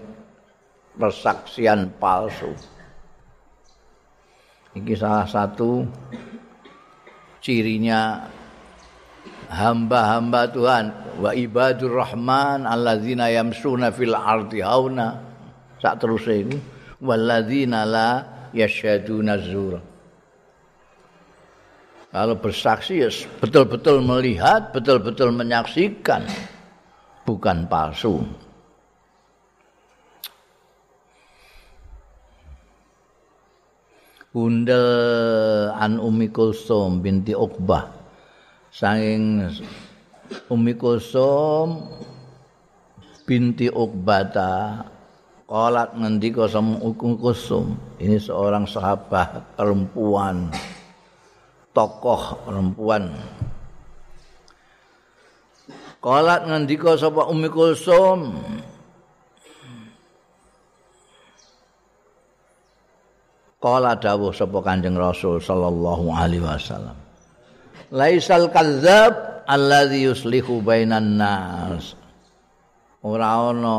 [0.97, 2.53] persaksian palsu.
[4.75, 5.87] Iki salah satu
[7.41, 8.29] cirinya
[9.49, 10.85] hamba-hamba Tuhan.
[11.15, 15.23] Wa ibadur rahman alladzina yamsuna fil ardi hauna.
[15.79, 16.59] Sak terus iku
[16.99, 18.09] walladzina la
[18.51, 19.94] yasyaduna zura
[22.15, 23.11] kalau bersaksi ya
[23.43, 26.23] betul-betul melihat, betul-betul menyaksikan,
[27.27, 28.23] bukan palsu.
[34.31, 34.87] Bundel
[35.75, 37.91] an Umi Kulsum binti Uqbah.
[38.71, 39.51] Sanging
[40.47, 41.83] Umi Kulsum
[43.27, 44.87] binti Uqbata
[45.47, 47.75] Kolat ngendika sama Umi Kulsum.
[47.99, 50.51] Ini seorang sahabat perempuan
[51.75, 53.11] tokoh perempuan.
[55.99, 58.37] Kalat ngendika sapa Ummi Kulsum
[63.65, 66.93] Kala dawuh sapa Kanjeng Rasul sallallahu alaihi wasallam.
[67.89, 71.97] Laisal kadzab alladzi yuslihu bainan nas.
[73.01, 73.77] Ora ana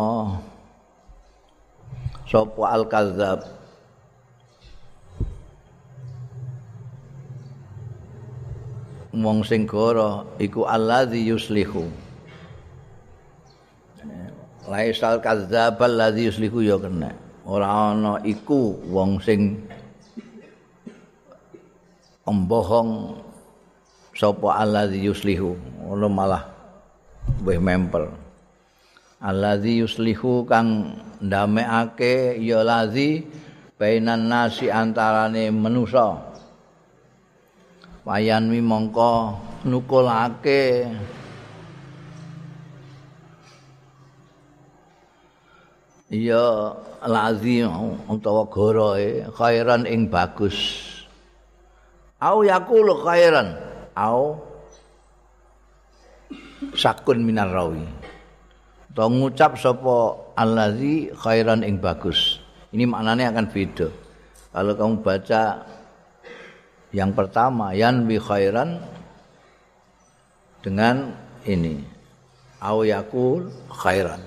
[2.26, 3.46] sapa al kadzab
[9.16, 11.88] wong sing goro iku allazi yuslihu.
[14.66, 17.14] Laisal kadzdzabal ladzi yuslihu ya kena.
[17.46, 19.62] Ora ana iku wong sing
[22.26, 23.16] embohong
[24.12, 25.54] sapa allazi yuslihu.
[25.86, 26.44] Ngono malah
[27.46, 28.10] wis memper.
[29.22, 33.24] Allazi yuslihu kang ndamekake ya lazi
[33.80, 36.35] bainan nasi antarane manusa
[38.06, 39.34] wayan mi mongko
[39.66, 40.86] nukulake.
[46.06, 46.70] Iya
[47.02, 47.66] lazim
[48.06, 50.54] utawa goroe khairan ing bagus.
[52.22, 53.58] Au yaqulu khairan.
[53.98, 54.38] Au
[56.78, 57.82] sakun minar rawi.
[58.94, 62.38] Atau ngucap sapa allazi khairan ing bagus.
[62.70, 63.88] Ini maknanya akan beda.
[64.56, 65.42] Kalau kamu baca
[66.96, 68.80] Yang pertama yan bi khairan
[70.64, 71.12] dengan
[71.44, 71.84] ini
[72.64, 74.24] au yakul khairan.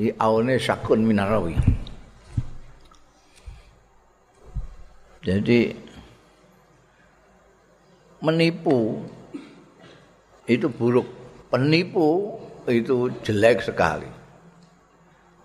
[0.00, 1.52] Ini aune syakun minarawi.
[5.20, 5.76] Jadi
[8.24, 9.04] menipu
[10.48, 11.04] itu buruk.
[11.52, 14.08] Penipu itu jelek sekali.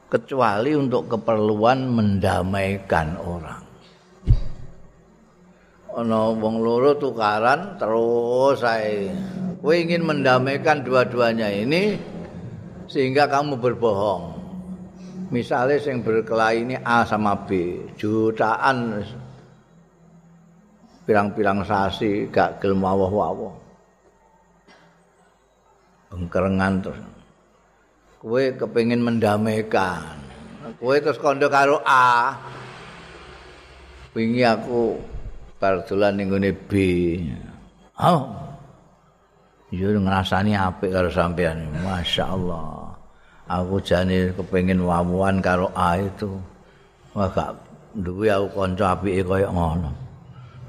[0.08, 3.67] Kecuali untuk keperluan mendamaikan orang.
[5.98, 9.10] Ana wong loro tukaran terus saya
[9.58, 11.98] kowe ingin mendamaikan dua-duanya ini
[12.86, 14.38] sehingga kamu berbohong.
[15.28, 19.04] Misalnya yang berkelahi ini A sama B jutaan
[21.04, 23.52] pirang-pirang sasi gak gelem wawah-wawah.
[26.14, 27.02] Bengkerengan terus.
[28.24, 30.16] Kowe kepingin mendamaikan.
[30.80, 32.38] Kowe terus kondo karo A.
[34.16, 34.96] Wingi aku
[35.58, 36.72] bar dolan ning gone B.
[37.98, 38.30] Oh.
[39.74, 41.68] Yo ngrasani apik karo sampean.
[41.84, 42.96] Masyaallah.
[43.48, 46.40] Aku jane kepengin wawuan karo A itu.
[47.12, 47.58] Wah gak
[47.98, 49.92] duwe aku kanca apike kaya ngono.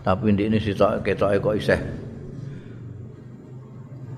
[0.03, 1.81] Tapi ndek ini sitok ketoke kok isih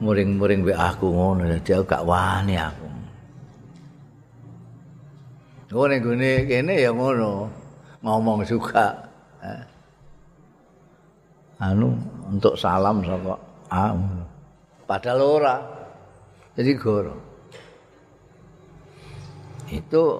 [0.01, 2.89] muring-muring be aku ngono dadi aku gak wani aku.
[5.71, 7.51] Ngene gune kene ya ngono.
[8.01, 8.97] Ngomong juga.
[9.45, 9.70] Eh.
[11.61, 11.93] Anu
[12.33, 13.37] untuk salam saka
[13.69, 13.93] ah,
[14.89, 15.57] padahal ora.
[16.57, 17.15] Jadi goro.
[19.71, 20.19] Itu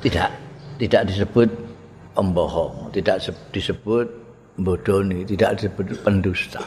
[0.00, 0.30] tidak
[0.80, 1.48] tidak disebut
[2.14, 3.18] pembohong tidak
[3.52, 4.06] disebut
[4.56, 6.62] bodoni tidak disebut pendusta.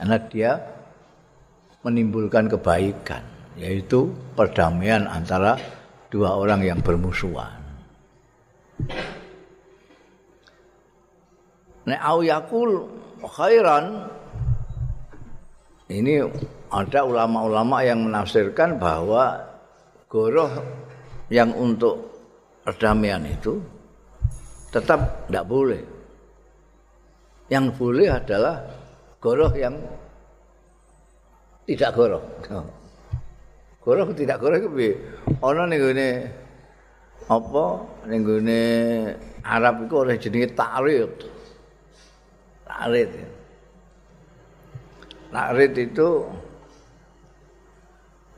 [0.00, 0.56] Karena dia
[1.84, 3.22] menimbulkan kebaikan
[3.60, 5.60] yaitu perdamaian antara
[6.08, 7.60] dua orang yang bermusuhan
[11.90, 12.86] Nek au yakul
[13.18, 14.06] khairan
[15.90, 16.22] ini
[16.70, 19.42] ada ulama-ulama yang menafsirkan bahwa
[20.06, 20.54] goroh
[21.26, 22.14] yang untuk
[22.62, 23.58] perdamaian itu
[24.70, 25.82] tetap tidak boleh.
[27.50, 28.62] Yang boleh adalah
[29.18, 29.74] goroh yang
[31.66, 32.22] tidak goroh.
[33.80, 34.92] Goroh tidak goroh itu
[35.40, 36.10] ono ning gone
[37.32, 37.64] apa
[38.12, 38.22] ning
[39.40, 41.39] Arab iku oleh jenenge ta'rid.
[42.80, 43.12] Takrit.
[45.28, 46.08] Takrit itu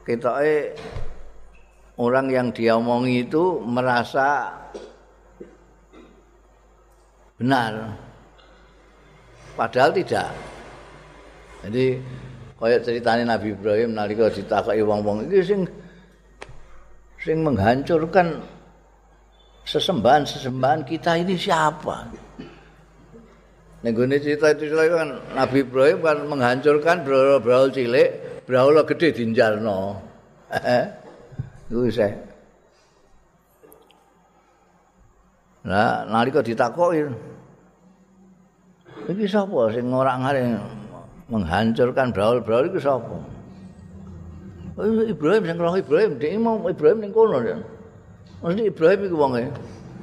[0.03, 0.30] kita
[1.95, 4.51] orang yang dia omongi itu merasa
[7.38, 7.95] benar.
[9.55, 10.34] Padahal tidak.
[11.62, 12.03] Jadi
[12.59, 15.61] kaya ceritanya Nabi Ibrahim nalika ditakoki wong-wong iki sing
[17.22, 18.43] sing menghancurkan
[19.62, 22.11] sesembahan-sesembahan kita ini siapa?
[23.82, 28.14] Ning gone cerita itu kan Nabi Ibrahim kan menghancurkan brawl-brawl cilik,
[28.46, 29.98] brawl gede dinjalno.
[31.70, 32.14] Iku saya.
[35.62, 37.06] Nah, nalika ditakoki
[39.02, 40.62] Iki sapa sing ngora-ngaring
[41.26, 43.18] menghancurkan brawl-brawl iku sapa?
[44.78, 47.42] Oh, Ibrahim sing roh Ibrahim, dhek mau Ibrahim ning kono.
[48.46, 49.32] Mesti Ibrahim iku wong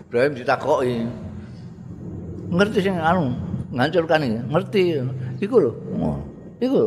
[0.04, 1.08] Ibrahim ditakoki.
[2.52, 3.32] Ngerti sing anu,
[3.74, 4.84] ngancurkan iki ngerti?
[5.44, 5.72] Iku lho.
[6.60, 6.82] Iku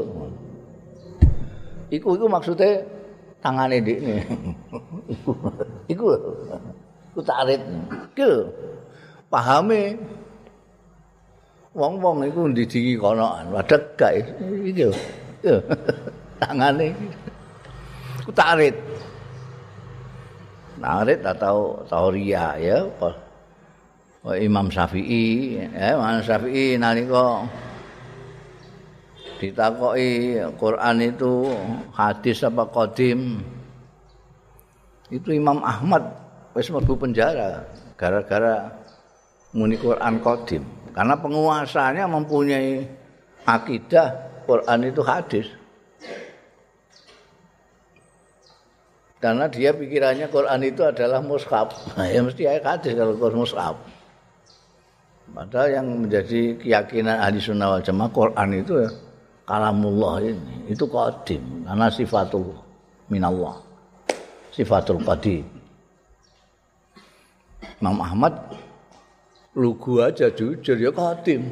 [1.93, 2.83] iku iku maksude
[3.43, 4.17] tangane ndekne
[5.93, 6.19] iku lho.
[7.15, 7.63] Ku tarit
[8.13, 8.51] iki lho.
[9.33, 9.97] Pahame
[11.73, 14.13] wong-wong iku ndidiki kono wadeg gak
[14.69, 14.95] iki lho.
[16.43, 16.91] Tangane
[18.23, 18.75] ku tarit
[20.83, 22.83] tarit atau tauria ya
[24.23, 27.43] Imam Syafi'i, ya, Imam Syafi'i nalika
[29.43, 31.51] ditakoki Quran itu
[31.91, 33.43] hadis apa qadim.
[35.11, 36.07] Itu Imam Ahmad
[36.55, 37.67] wis mlebu penjara
[37.99, 38.71] gara-gara
[39.51, 40.63] muni Quran qadim.
[40.95, 42.87] Karena penguasanya mempunyai
[43.43, 45.51] akidah Quran itu hadis.
[49.19, 51.75] Karena dia pikirannya Quran itu adalah mushaf.
[52.15, 53.92] Ya mesti ayat hadis kalau Quran mushaf.
[55.33, 58.91] Padahal yang menjadi keyakinan ahli sunnah wal jamaah Quran itu ya
[59.49, 62.53] kalamullah ini itu qadim karena sifatul
[63.09, 63.57] minallah
[64.53, 65.49] sifatul qadim.
[67.81, 68.37] Imam Ahmad
[69.57, 71.49] lugu aja jujur ya qadim.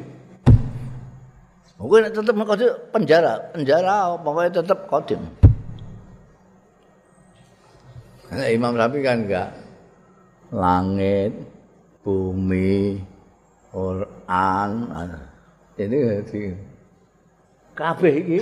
[1.81, 5.21] Mungkin tetap qadim penjara penjara pokoknya tetap qadim.
[8.31, 9.49] Nah, Imam Syafi'i kan enggak.
[10.55, 11.33] Langit
[12.05, 13.10] bumi
[13.71, 14.69] Quran.
[15.79, 16.41] Ini di
[17.73, 18.39] kabeh iki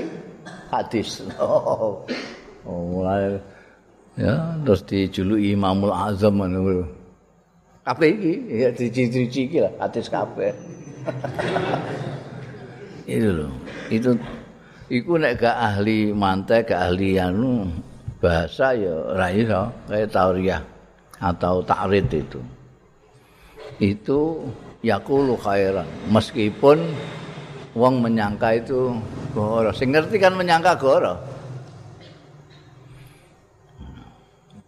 [0.74, 1.24] hadis.
[2.68, 3.40] Oh, mulai
[4.20, 6.84] ya terus dijuluki Imamul Azam ngono.
[7.88, 10.52] Kabeh iki ya dici-cici iki lah hadis kabeh.
[13.16, 13.48] itu loh.
[13.88, 14.12] Itu
[14.92, 17.72] iku nek gak ahli mantek, gak ahli anu
[18.20, 20.62] bahasa ya ora iso kayak tauriah
[21.24, 22.44] atau takrid itu.
[23.80, 24.52] Itu
[24.84, 25.88] yaqulu khairan.
[26.08, 26.80] Meskipun
[27.76, 28.96] wong menyangka itu
[29.36, 29.72] goro.
[29.76, 31.16] Sing ngerti kan menyangka goro.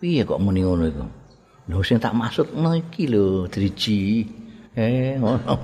[0.02, 1.06] Piye kok muni ngono iku?
[1.70, 4.26] Lho sing tak maksud ngono iki lho driji.
[4.74, 5.56] Eh ngono.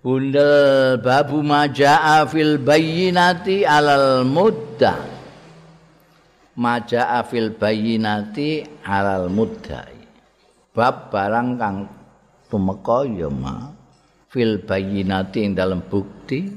[0.00, 5.19] Bundel babu maja'a fil bayyinati alal muddah
[6.58, 9.98] maja'a fil bayyinati alal muddai.
[10.74, 11.76] Bab barang kang
[12.50, 13.70] tumeka ya ma
[14.30, 16.50] fil bayyinati ing dalam bukti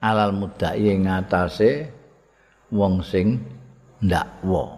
[0.00, 1.88] alal muddai ing ngatasé
[2.72, 3.40] wong sing
[4.04, 4.76] ndakwa.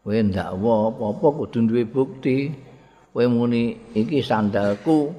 [0.00, 2.50] Kowe ndakwa apa-apa kudu duwe bukti.
[3.10, 5.12] Kowe muni iki sandalku.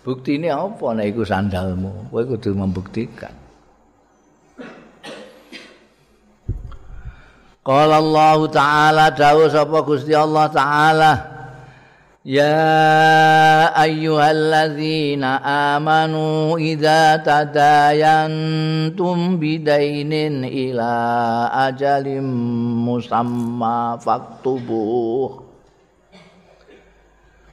[0.00, 2.08] Buktine apa nek iku sandalmu?
[2.08, 3.39] Kowe kudu membuktikan
[7.60, 11.12] Qala Allah Ta'ala dawuh sapa Gusti Allah Ta'ala?
[12.24, 15.40] Ya ayyuhalladzina
[15.76, 18.56] amanu idza tadayantum
[19.40, 20.92] bidainin ila
[21.68, 22.24] ajalim
[22.84, 25.48] musamma faktubuh.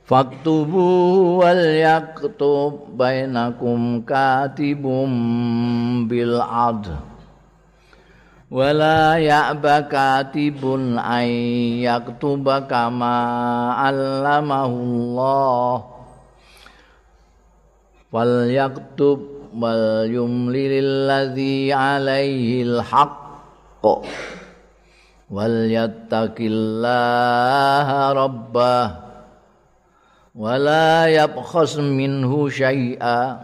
[0.08, 5.12] Faktubuh wal yaktub bainakum katibum
[6.08, 7.07] bil adl
[8.48, 15.84] wala ya'ba katibun ay yaktuba kama allamahullah
[18.08, 23.20] wal yaktub wal yumlil ladzi alaihi alhaq
[25.28, 28.88] wal yattaqillaha rabbah
[30.32, 33.44] wala yabkhas minhu syai'a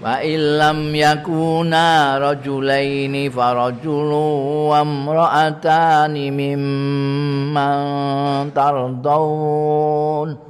[0.00, 10.40] wa illam yakuna rajulaini fa rajulun wa imra'atani mimman tardawun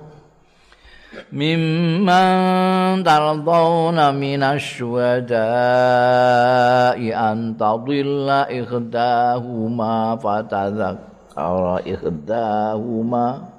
[1.34, 13.49] mimman tardawun minasyuhada'i an tadilla ikhdahuma fa tadhakkara ikhdahuma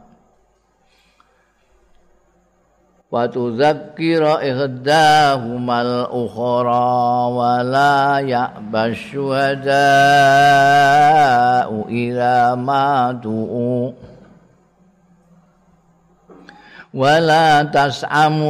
[3.12, 9.76] وتذكر إحداهما الأخرى ولا يأبى الشهداء
[11.90, 13.92] إذا ما دعوا
[16.94, 18.48] ولا تسعموا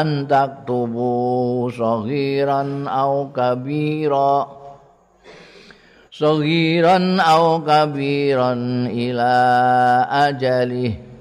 [0.00, 4.48] أن تكتبوا صغيرا أو كبيرا
[6.12, 8.52] صغيرا أو كبيرا
[8.86, 9.34] إلى
[10.10, 11.13] أجله.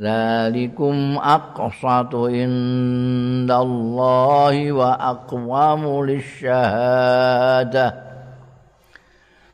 [0.00, 7.94] ذلكم أقسط عند الله وأقوم للشهادة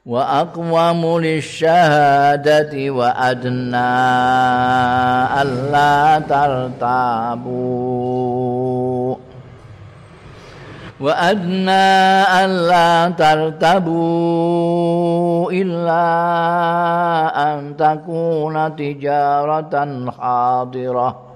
[0.07, 3.77] وأقوم للشهادة وأدنى
[5.43, 7.77] ألا ترتابوا
[11.02, 13.92] وأدنى ألا ترتبوا
[15.52, 16.06] إلا
[17.54, 19.74] أن تكون تجارة
[20.20, 21.32] حاضرة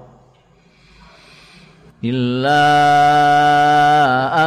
[2.03, 2.65] إلا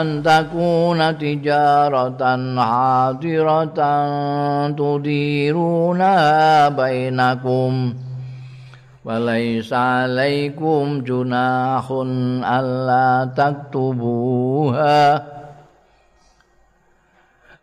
[0.01, 2.23] أن تكون تجارة
[2.63, 3.79] حاضرة
[4.79, 7.95] تديرونها بينكم
[9.09, 11.91] وليس عليكم جناح
[12.45, 15.25] ألا تكتبوها.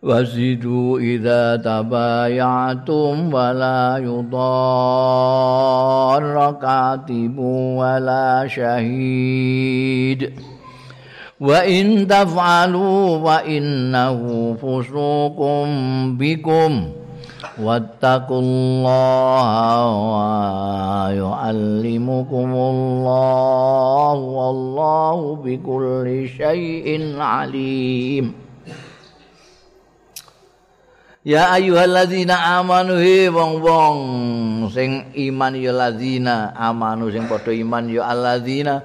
[0.04, 4.46] وزدوا إذا تبايعتم ولا يضار
[6.62, 7.38] كاتب
[7.78, 10.34] ولا شهيد.
[11.40, 15.68] وإن تفعلوا فإنه فسوق
[16.08, 16.90] بكم.
[17.59, 19.89] واتقوا الله
[21.11, 26.07] ويعلمكم الله والله بكل
[26.39, 26.87] شيء
[27.19, 28.27] عليم
[31.21, 34.01] Ya ayyuhalladzina amanu he wong-wong
[34.73, 38.81] sing iman ya ladzina amanu sing padha iman ya alladzina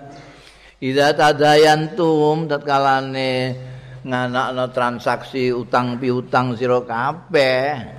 [0.84, 3.56] idza tadayantum tatkalane
[4.04, 7.99] nganakno transaksi utang piutang sira kabeh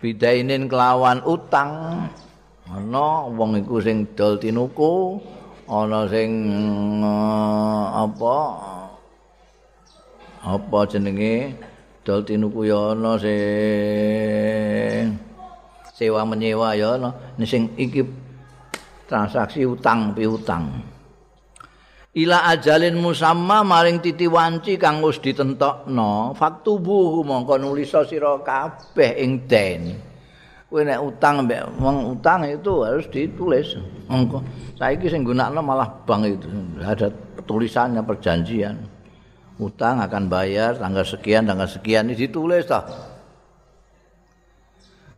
[0.00, 1.70] bidainin kelawan utang.
[2.70, 5.18] Ana wong iku sing dol tinuku
[5.66, 6.30] ana sing
[7.02, 8.36] uh, apa
[10.46, 11.50] apa jenenge?
[12.06, 15.18] Dol tinuku ya ana sing
[15.90, 17.10] sewa menyewa ya ana.
[17.42, 18.06] Sing iki
[19.10, 20.70] transaksi utang piutang
[22.10, 29.46] ila ajalin musamma maring titi wanci kang wis ditentokno faktubuh mongko nulis sira kabeh ing
[29.46, 30.10] den
[30.70, 33.74] kowe nek utang mbek wong utang itu harus ditulis.
[34.06, 34.38] Mongko.
[34.78, 36.46] Saiki sing gunakno malah bank itu.
[36.78, 37.10] Ada
[37.42, 38.78] tulisannya perjanjian.
[39.58, 42.86] Utang akan bayar tanggal sekian tanggal sekian ini ditulis toh.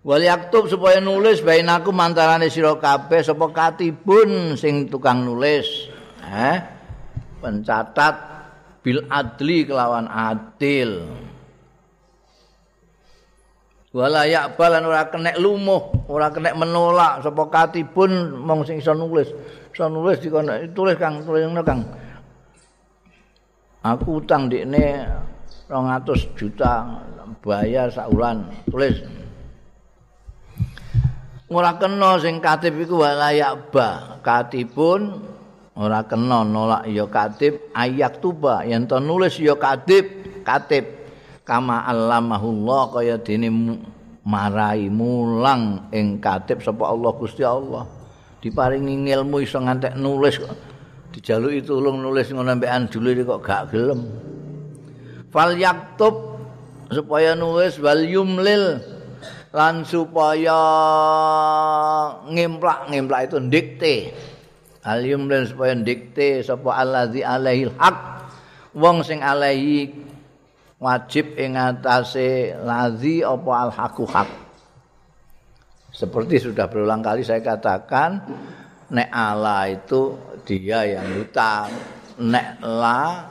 [0.03, 5.68] Wal yaktub supaya nulis bainaku mantarane sira kabeh sapa katibun sing tukang nulis.
[6.26, 6.82] Eh
[7.43, 8.14] pencatat
[8.86, 11.11] bil adli kelawan adil.
[13.93, 19.28] Wala yakbalan ora kena lumuh ora kena menolak sapa katibun mong sing iso nulis.
[19.68, 21.84] Iso nulis dikono tulis Kang tulis Kang.
[23.82, 24.97] Aku utang di ini
[25.68, 27.03] 200 juta
[27.45, 28.97] bayar saulan tulis.
[31.53, 35.32] Ora kena sing katib iku layak ba katibun
[35.77, 38.64] ora kena nolak ya katib ayak tuba.
[38.64, 40.09] Yen to nulis ya katib
[40.45, 40.85] katib
[41.43, 43.49] kama allamahullah kaya dene
[44.23, 47.85] marai mulang ing katib sapa Allah Gusti Allah.
[48.43, 50.43] Diparingi ilmu iso ngantek nulis
[51.12, 54.09] dijaluki tulung nulis ngono mbekan dulur kok gak gelem.
[55.31, 56.41] Fal yaktub
[56.91, 58.81] supaya nulis wal yumlil
[59.53, 60.61] lan supaya
[62.29, 63.97] ngemplak-ngemplak itu dikte
[64.83, 67.99] al yumlil supaya dikte sapa allazi alaihi haq
[68.74, 69.95] wong sing alaihi
[70.83, 74.30] wajib ing atase lazi apa al haqu haq.
[75.93, 78.18] Seperti sudah berulang kali saya katakan
[78.91, 81.68] nek ala itu dia yang hutang
[82.18, 83.28] nek la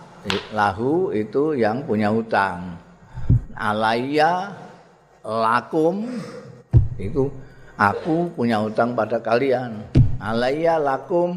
[0.53, 2.77] lahu itu yang punya hutang.
[3.57, 4.53] Alaiya
[5.21, 6.07] lakum
[6.97, 7.29] itu
[7.77, 11.33] aku punya hutang pada kalian alaiya lakum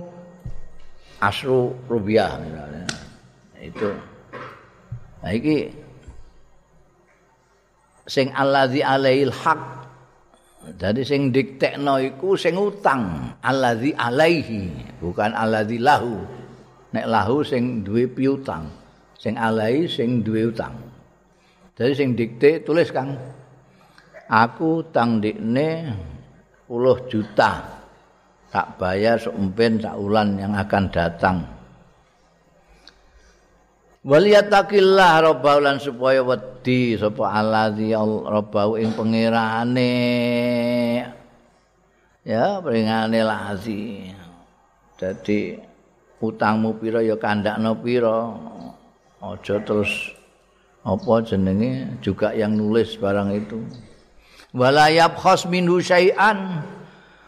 [1.18, 2.84] asru rubiah misalnya.
[3.56, 3.90] Itu.
[5.24, 5.72] Nah iki
[8.04, 9.62] sing allazi alail haq.
[10.64, 13.32] Jadi sing diktekno iku sing utang.
[13.40, 14.68] Allazi alaihi
[15.00, 16.20] bukan allazi lahu.
[16.92, 18.68] Nek lahu sing duwe piutang.
[19.16, 20.76] Sing alai sing duwe utang.
[21.74, 23.16] Jadi sing dikte tulis Kang.
[24.24, 25.92] Aku tang dikne
[26.64, 27.73] 10 juta
[28.54, 31.42] tak bayar seumpen sak ulan yang akan datang.
[34.06, 39.96] Waliyatakillah rabbau supaya wedi sapa allazi rabbau ing pangerane
[42.22, 44.12] ya peringane lazi
[44.94, 45.58] jadi
[46.22, 48.30] utangmu pira ya kandakno pira.
[49.24, 50.12] Aja terus
[50.84, 51.96] apa jenenge?
[52.04, 53.58] Juga yang nulis barang itu.
[54.54, 56.62] Walayab khos minhu syai'an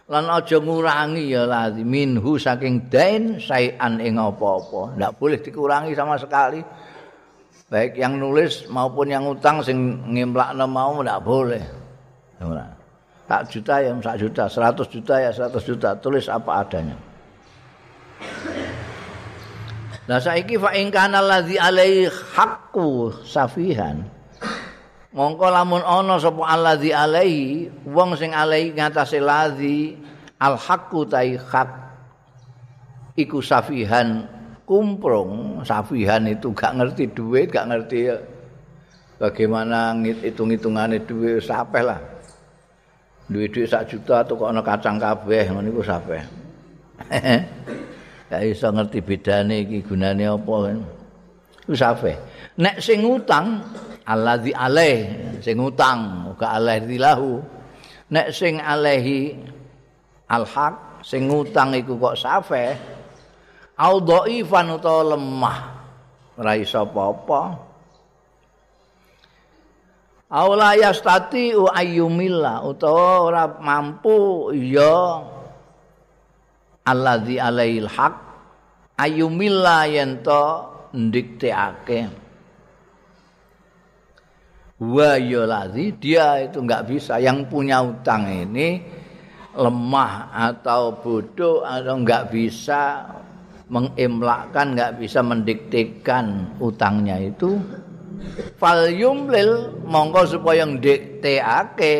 [0.07, 4.94] lan aja ngurangi ya lazi minhu saking dain syai'an ing apa-apa.
[4.94, 6.62] Ndak boleh dikurangi sama sekali.
[7.66, 11.62] Baik yang nulis maupun yang utang sing ngemplakno mau ndak boleh.
[13.26, 14.46] Tak juta ya sak juta.
[14.46, 15.90] 100 juta ya 100 juta.
[15.98, 16.94] Tulis apa adanya.
[20.07, 24.07] Lah saiki fa ing kana allazi alaihi haqqu safihan.
[25.17, 29.97] Mongko lamun ana sapa allazi alaihi wong sing alaihi ngatasé lazi
[30.37, 31.71] al haqqu tai hak
[33.17, 34.29] iku safihan
[34.69, 35.64] kumprung.
[35.64, 38.12] Safihan itu gak ngerti duit gak ngerti
[39.17, 42.01] bagaimana hitung-hitungane duit sampai lah.
[43.27, 46.23] Duit-duit sak juta atau kok ana kacang kabeh ngono iku sampai
[48.31, 50.55] gak iso ngerti bedane iki gunane apa
[51.67, 52.14] wis ape
[52.62, 53.67] nek sing utang
[54.07, 57.42] allazi alaih sing utang uga alaihi lahu
[58.14, 59.34] nek sing alaihi
[60.30, 62.78] alhaq sing utang iku kok safe
[63.76, 65.59] au dhaifan utawa lemah
[66.36, 67.42] ora iso apa-apa.
[70.26, 75.22] Aula yastati ayyumilla utawa ora mampu ya
[76.82, 78.14] alladzi alail haq
[78.98, 82.26] ayumilla yento ndikteake
[84.77, 85.64] wa ya
[85.97, 87.16] dia itu enggak bisa.
[87.16, 88.81] Yang punya utang ini
[89.57, 93.09] lemah atau bodoh atau enggak bisa
[93.72, 97.57] mengemlakkan enggak bisa mendiktekan utangnya itu.
[98.61, 101.97] Fal yumlil monggo supaya ndikteake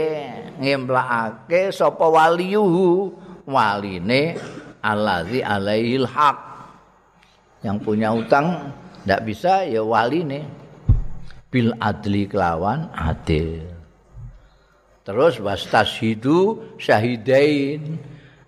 [0.61, 3.13] ngemlakake sapa waliyuhu
[3.49, 4.37] waline
[4.85, 6.39] allazi alaihil haq.
[7.65, 8.73] Yang punya utang
[9.07, 10.66] ndak bisa ya wali nih
[11.57, 13.65] bil adli kelawan adil.
[15.01, 17.97] Terus wastashidu syahidain.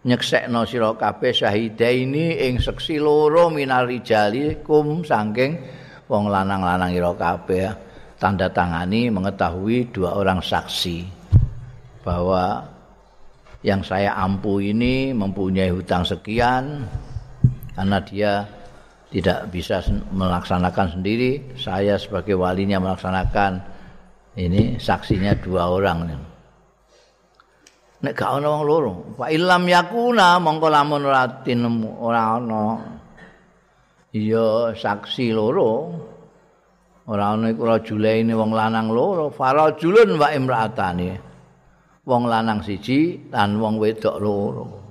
[0.05, 5.57] Nyeksekno sira kabeh syahidaini ing seksi loro minarijali kum saking
[6.05, 7.73] wong lanang-lanang ira kabeh.
[8.21, 11.07] Tanda tangani mengetahui dua orang saksi
[12.05, 12.67] bahwa
[13.65, 16.85] yang saya ampu ini mempunyai hutang sekian
[17.73, 18.33] karena dia
[19.09, 19.81] tidak bisa
[20.13, 21.57] melaksanakan sendiri.
[21.57, 23.61] Saya sebagai walinya melaksanakan
[24.37, 25.99] ini saksinya dua orang.
[27.99, 28.93] Nek gak ana wong loro.
[29.19, 32.65] Fa illam yakuna mongko lamun ora tinemu ora ana
[34.15, 35.73] iya saksi loro.
[37.09, 39.35] Ora ana iku rajulaine wong lanang loro.
[39.35, 41.11] Farajulun wa imraatane
[42.07, 44.88] wong lanang siji lan wong wedok loro.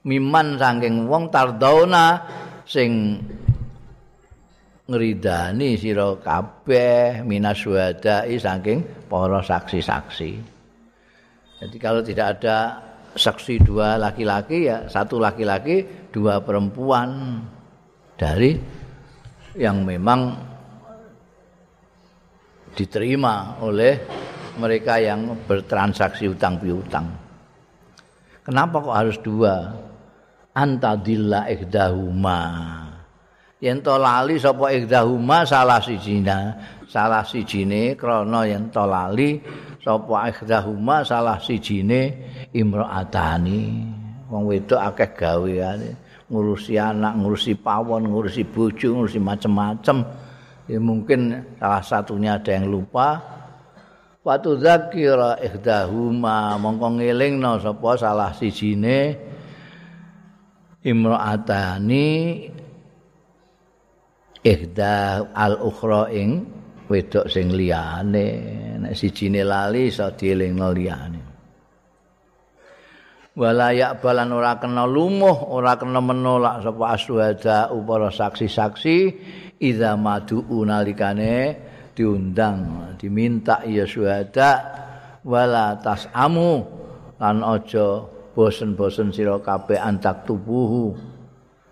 [0.00, 2.24] Miman saking wong tardona
[2.64, 3.20] sing
[4.88, 10.32] ngridani sira kabeh minaswadai saking para saksi-saksi.
[11.60, 12.80] Jadi kalau tidak ada
[13.12, 17.42] saksi dua laki-laki ya satu laki-laki dua perempuan
[18.16, 18.56] dari
[19.58, 20.32] yang memang
[22.72, 23.98] diterima oleh
[24.56, 27.06] mereka yang bertransaksi utang piutang.
[28.46, 29.89] Kenapa kok harus dua?
[30.50, 32.40] Antadilla ikhdahuma.
[33.60, 36.56] Yen to lali sapa ikhdahuma salah sijina,
[36.88, 39.38] salah sijine krana yen to lali
[39.78, 42.18] sapa ikhdahuma salah sijine
[42.50, 43.62] imraatani.
[44.30, 46.10] Wong wedok akeh gaweane.
[46.30, 50.06] ngurusi anak, ngurusi pawon, ngurusi bojo, ngurusi macam-macam.
[50.70, 53.18] Ya mungkin salah satunya ada yang lupa.
[54.22, 59.18] Watu zakira ihdahuma mongko ngelingno sapa salah sijine
[60.84, 62.08] imra'atani
[64.40, 64.96] ihda
[65.36, 66.30] al ukhra ing
[66.88, 68.28] wedok sing liyane.
[68.80, 71.22] Nek sijine lali iso dielingno liyane.
[73.30, 78.96] Walayak balan ora kena lumuh ora kena menolak sapa aswada upara saksi-saksi
[79.62, 81.56] idza madu nalikane
[81.94, 84.50] diundang diminta ya syuhada
[85.22, 86.64] wala tasamu
[87.22, 88.02] lan aja
[88.36, 90.94] bosen-bosen sira kabeh antak tubuhu.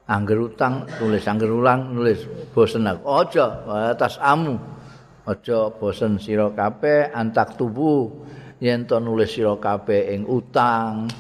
[0.09, 2.25] Angger utang tulis angger ulang nulis
[2.57, 3.05] bosen aku.
[3.05, 3.47] Aja
[3.93, 4.57] tasamu
[5.29, 8.09] aja bosen sira kabeh antak tubuh
[8.57, 11.13] yen to nulis sira kabeh ing utang.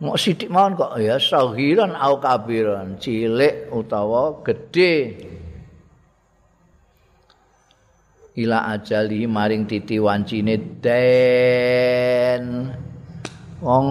[0.00, 5.12] Mok sithik mawon kok ya sahiran au kabiran, cilik utawa gedhe.
[8.40, 12.72] Ila ajali maring titi wancine den.
[13.60, 13.86] Wong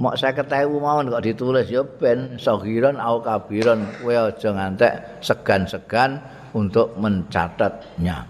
[0.00, 6.20] mok 50.000 mawon kok ditulis ya ben sahiran au kabiran, kowe aja ngantek segan-segan
[6.56, 8.28] untuk mencatatnya.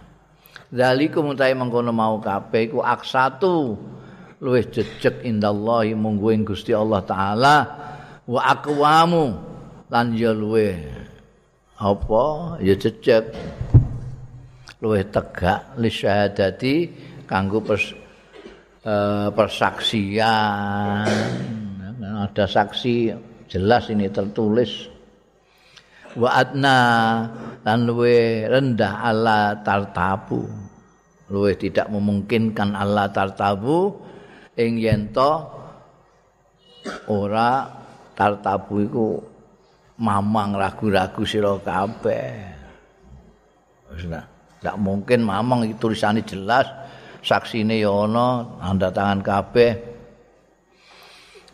[0.72, 3.76] Zalikum utahe mengkono mau kabeh iku aksatu.
[4.42, 7.56] luwih jejeg indallahi munggu ing Gusti Allah taala
[8.26, 9.38] wa aqwamu
[9.86, 10.82] lan ya luwih
[11.78, 13.30] apa ya jejeg
[14.82, 16.74] luwih tegak li syahadati
[17.30, 17.62] kanggo
[18.86, 21.06] uh, persaksian.
[22.02, 23.10] Ada saksi
[23.50, 24.90] jelas ini tertulis.
[26.12, 26.78] Wa adna
[27.64, 30.44] lan luwih rendah Allah tartabu.
[31.32, 33.96] Luwih tidak memungkinkan Allah tartabu.
[34.52, 35.08] Ing yen
[37.08, 37.64] ora
[38.12, 39.16] tartabu iku
[39.96, 42.30] mamang ragu-ragu sira kabeh.
[43.92, 46.68] Wis ndak mungkin mamang iki tulisane jelas,
[47.22, 49.72] saksine ya ana, tanda tangan kabeh.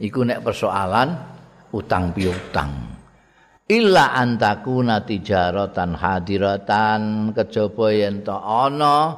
[0.00, 1.08] Iku nek persoalan
[1.76, 2.98] utang piutang.
[3.68, 7.00] Illa antakuna tijaratan hadiratan
[7.36, 9.12] kejaba yen to ana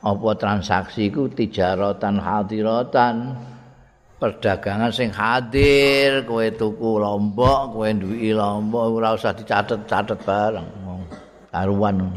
[0.00, 3.34] apa transaksi iku tijaratan hadiratan
[4.20, 10.68] perdagangan sing hadir kowe tuku lombok kowe duwi lombok ora usah dicatet-catet bareng
[11.50, 12.14] karuan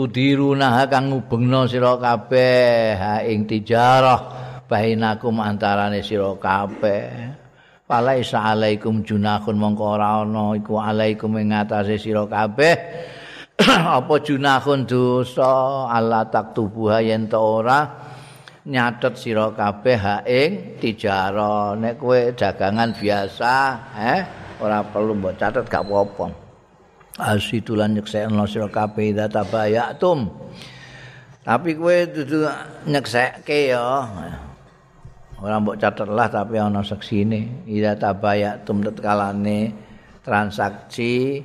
[0.00, 2.96] tudiruna kang ngubengno sira kabeh.
[2.96, 4.20] Ha ing tijarah
[4.64, 7.36] bainakum antarane sira kabeh.
[7.84, 12.74] Falaisa alaikum junahun mongko ora ana iku alaikum ing ngatasé sira kabeh.
[14.00, 15.84] Apa junahun dosa?
[15.92, 18.08] Allah tak tubuh yen to ora?
[18.64, 23.56] Nyatet sira kabeh ha ing tijara nek kowe dagangan biasa
[23.96, 24.20] eh
[24.60, 26.39] ora perlu mbok catet gak apa-apa
[27.18, 30.30] asitulan nyeksekno sira kabeh data bayatum
[31.40, 32.44] tapi kowe dudu
[32.84, 34.06] nyeksekke ya.
[35.40, 37.64] Ora mbok catet lah tapi ana seksine.
[37.64, 39.72] Ida tabayatum tetkalane
[40.20, 41.40] transaksi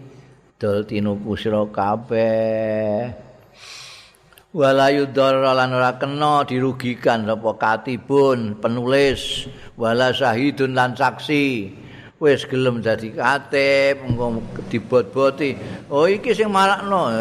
[0.59, 3.07] dol tinuku sira kabeh.
[4.51, 9.47] Walayu lan ora kena dirugikan sapa katibun penulis.
[9.79, 11.71] Wala syahidun lan saksi
[12.21, 14.39] wis gelem dadi katib engko
[14.71, 15.55] dibot-boti
[15.91, 17.11] oh iki sing marakno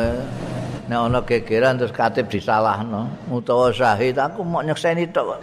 [0.86, 5.42] nek ana gegeran terus katib disalahno utawa syahid aku mau nyekseni tok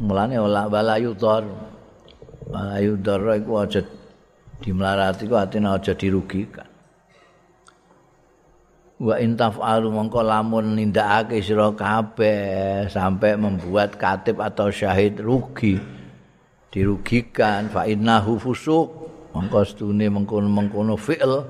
[0.00, 1.44] mulane wala yudhar
[2.48, 3.80] wala yudhar iku aja
[4.62, 6.70] dimlarati ku atine aja dirugikan.
[9.02, 15.82] Wa intaf alu mongko lamun nindakake sira kabeh sampai membuat katib atau syahid rugi
[16.72, 18.88] dirugikan fa innahu fusuk
[19.36, 21.44] mongko stune mengkono-mengkono fi'il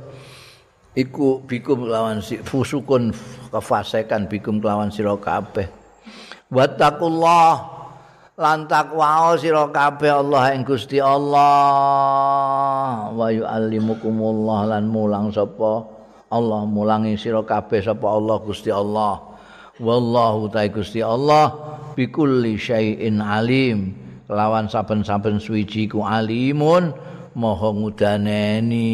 [0.99, 3.15] iku bikum lawan si fusukun
[3.55, 5.71] kefasekan bikum lawan sira kabeh.
[6.53, 7.55] Wattaqullah
[8.37, 11.55] lan takwa sira kabeh Allah ing Gusti Allah.
[13.15, 15.87] Wa yu'allimukumullah lan mulang sapa
[16.35, 19.23] Allah mulangi sira kabeh sapa Allah Gusti Allah.
[19.81, 21.57] Wallahu ta Gusti Allah
[21.97, 24.02] bikulli syai'in alim
[24.33, 26.97] lawan saben-saben suwiji ku alimun
[27.37, 28.89] maha ngudaneni.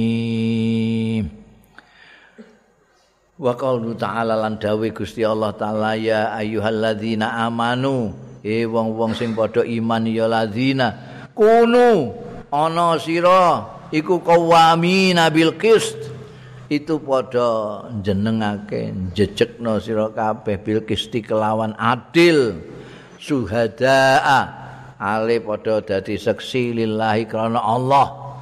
[3.38, 8.10] Wa qaulu ta'ala lan dawuh Gusti Allah taala ya ayyuhalladzina amanu
[8.42, 10.98] e wong-wong sing padha iman ya ladzina
[11.38, 12.10] kunu
[12.50, 13.62] ana sira
[13.94, 16.18] iku kawami nabil qist.
[16.66, 22.58] Itu padha jenengake jejekno sira kabeh bil qisti kelawan adil
[23.22, 24.57] suhadaa
[24.98, 28.34] ale padha dadi seksi lillahi krana Allah.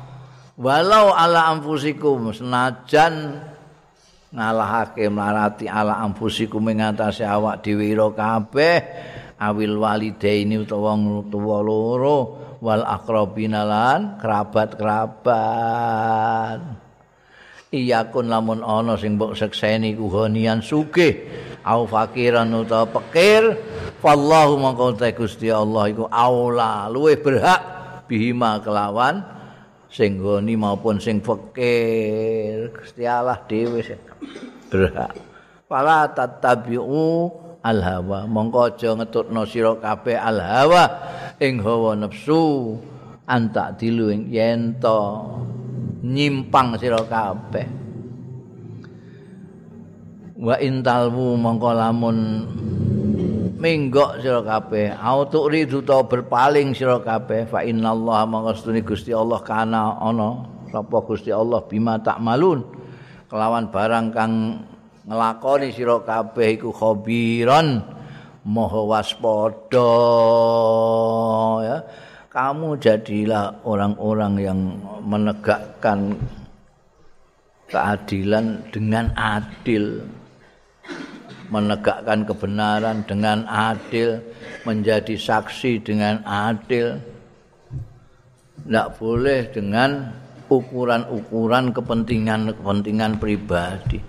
[0.56, 3.44] Walau ala anfusikum senajan
[4.32, 8.80] ngalahake marati ala anfusikum ing atase awak dhewe kabeh
[9.36, 10.96] awil walidaini utawa
[11.28, 16.85] tuwa loro wal aqrabina lan kerabat-kerabat
[17.76, 21.28] iya kun lamun ana sing mbok sekseni ku honian sugih.
[21.66, 23.52] Au fakiran utawa pekir.
[24.00, 26.88] Wallahu mongko Gusti Allah iku aula.
[26.88, 27.60] Luwih berhak
[28.08, 29.20] bihima kelawan
[29.92, 32.72] sing goni maupun sing fakir.
[32.72, 33.82] Gusti Allah dhewe
[34.72, 35.12] berhak.
[35.66, 37.28] Fala tatabi'u
[37.66, 40.84] al hawa mongko aja ngetutno sira kabeh al hawa
[41.42, 42.78] ing hawa nafsu.
[43.26, 44.78] Anta dilu ing yen
[46.06, 47.66] nyimpang sira kabeh.
[50.36, 52.18] Wa intalmu mongko lamun
[53.58, 54.94] minggok sira kabeh.
[54.94, 57.50] Autu ridu ta berpaling sira kabeh.
[57.50, 62.62] Fa innallaha mongko Gusti Allah kana ana sapa Gusti Allah bima tak malun
[63.26, 64.32] kelawan barang kang
[65.08, 67.98] nglakoni sira kabeh iku khabiran.
[68.46, 69.90] Maha waspada
[71.66, 71.82] ya
[72.36, 74.60] kamu jadilah orang-orang yang
[75.00, 76.20] menegakkan
[77.72, 80.04] keadilan dengan adil
[81.48, 84.20] menegakkan kebenaran dengan adil
[84.66, 86.98] menjadi saksi dengan adil.
[88.66, 90.10] Tidak boleh dengan
[90.50, 94.02] ukuran-ukuran kepentingan-kepentingan pribadi.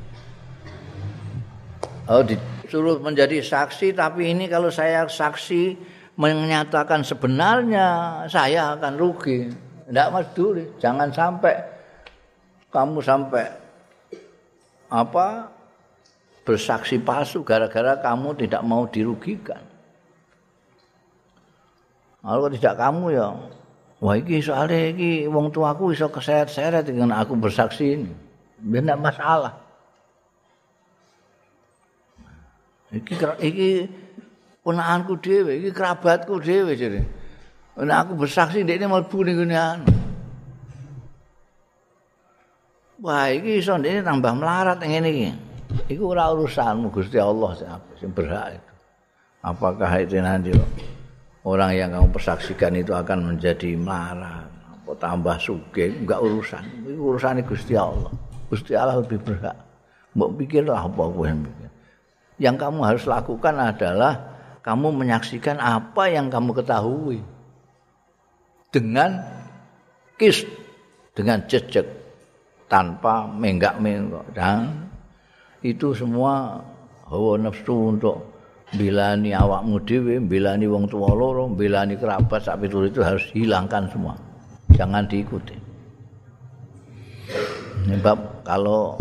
[2.09, 5.78] Oh disuruh menjadi saksi tapi ini kalau saya saksi
[6.18, 7.86] menyatakan sebenarnya
[8.26, 9.53] saya akan rugi.
[9.88, 10.28] Tidak mas
[10.84, 11.55] jangan sampai
[12.74, 13.47] kamu sampai
[14.91, 15.47] apa
[16.43, 19.63] bersaksi palsu gara-gara kamu tidak mau dirugikan.
[22.20, 23.32] Kalau tidak kamu ya,
[24.03, 28.11] wah ini soalnya ini wong tuaku bisa keseret-seret dengan aku bersaksi ini.
[28.59, 29.68] Tidak masalah.
[32.88, 33.70] iki iki
[34.68, 37.07] ponakanku dhewe iki kerabatku dhewe jare.
[37.80, 39.88] Ana aku bersaksi ndekne mlebu ning ngene anu.
[42.99, 45.30] Wah iki iso ndekne tambah melarat ngene iki.
[45.95, 47.55] Iku ora urusanmu Gusti Allah
[47.95, 48.72] sing berhak itu.
[49.47, 50.51] Apakah itu nanti
[51.47, 54.51] orang yang kamu persaksikan itu akan menjadi melarat
[54.84, 56.63] atau tambah suge enggak urusan.
[56.84, 58.11] Itu urusannya Gusti Allah.
[58.51, 59.55] Gusti Allah lebih berhak.
[60.11, 61.68] Mbok pikirlah apa kowe mikir
[62.38, 64.36] yang kamu harus lakukan adalah
[64.68, 67.24] kamu menyaksikan apa yang kamu ketahui
[68.68, 69.24] dengan
[70.20, 70.43] kis
[71.15, 71.88] dengan jejak
[72.68, 74.91] tanpa menggak-menggok dan
[75.63, 76.59] itu semua
[77.07, 78.38] hawa nafsu untuk
[78.76, 84.20] bilani awakmu dhewe, bilani wong tua loro, bilani kerabat sak itu harus hilangkan semua.
[84.76, 85.55] Jangan diikuti.
[87.88, 88.99] Sebab kalau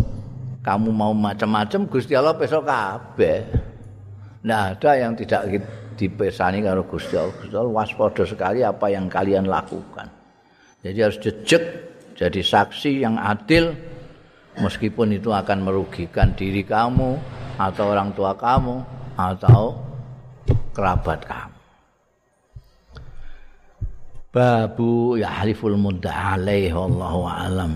[0.62, 3.65] kamu mau macam-macam Gusti Allah besok kabeh.
[4.46, 5.42] Nah, ada yang tidak
[5.98, 7.34] dipesani karo Gusti Allah.
[7.34, 10.06] Gusti Allah waspada sekali apa yang kalian lakukan.
[10.86, 11.62] Jadi harus jejak
[12.14, 13.74] jadi saksi yang adil
[14.62, 17.18] meskipun itu akan merugikan diri kamu
[17.58, 18.86] atau orang tua kamu
[19.18, 19.82] atau
[20.70, 21.58] kerabat kamu.
[24.30, 27.72] Babu yahliful mudda alaihi wallahu alam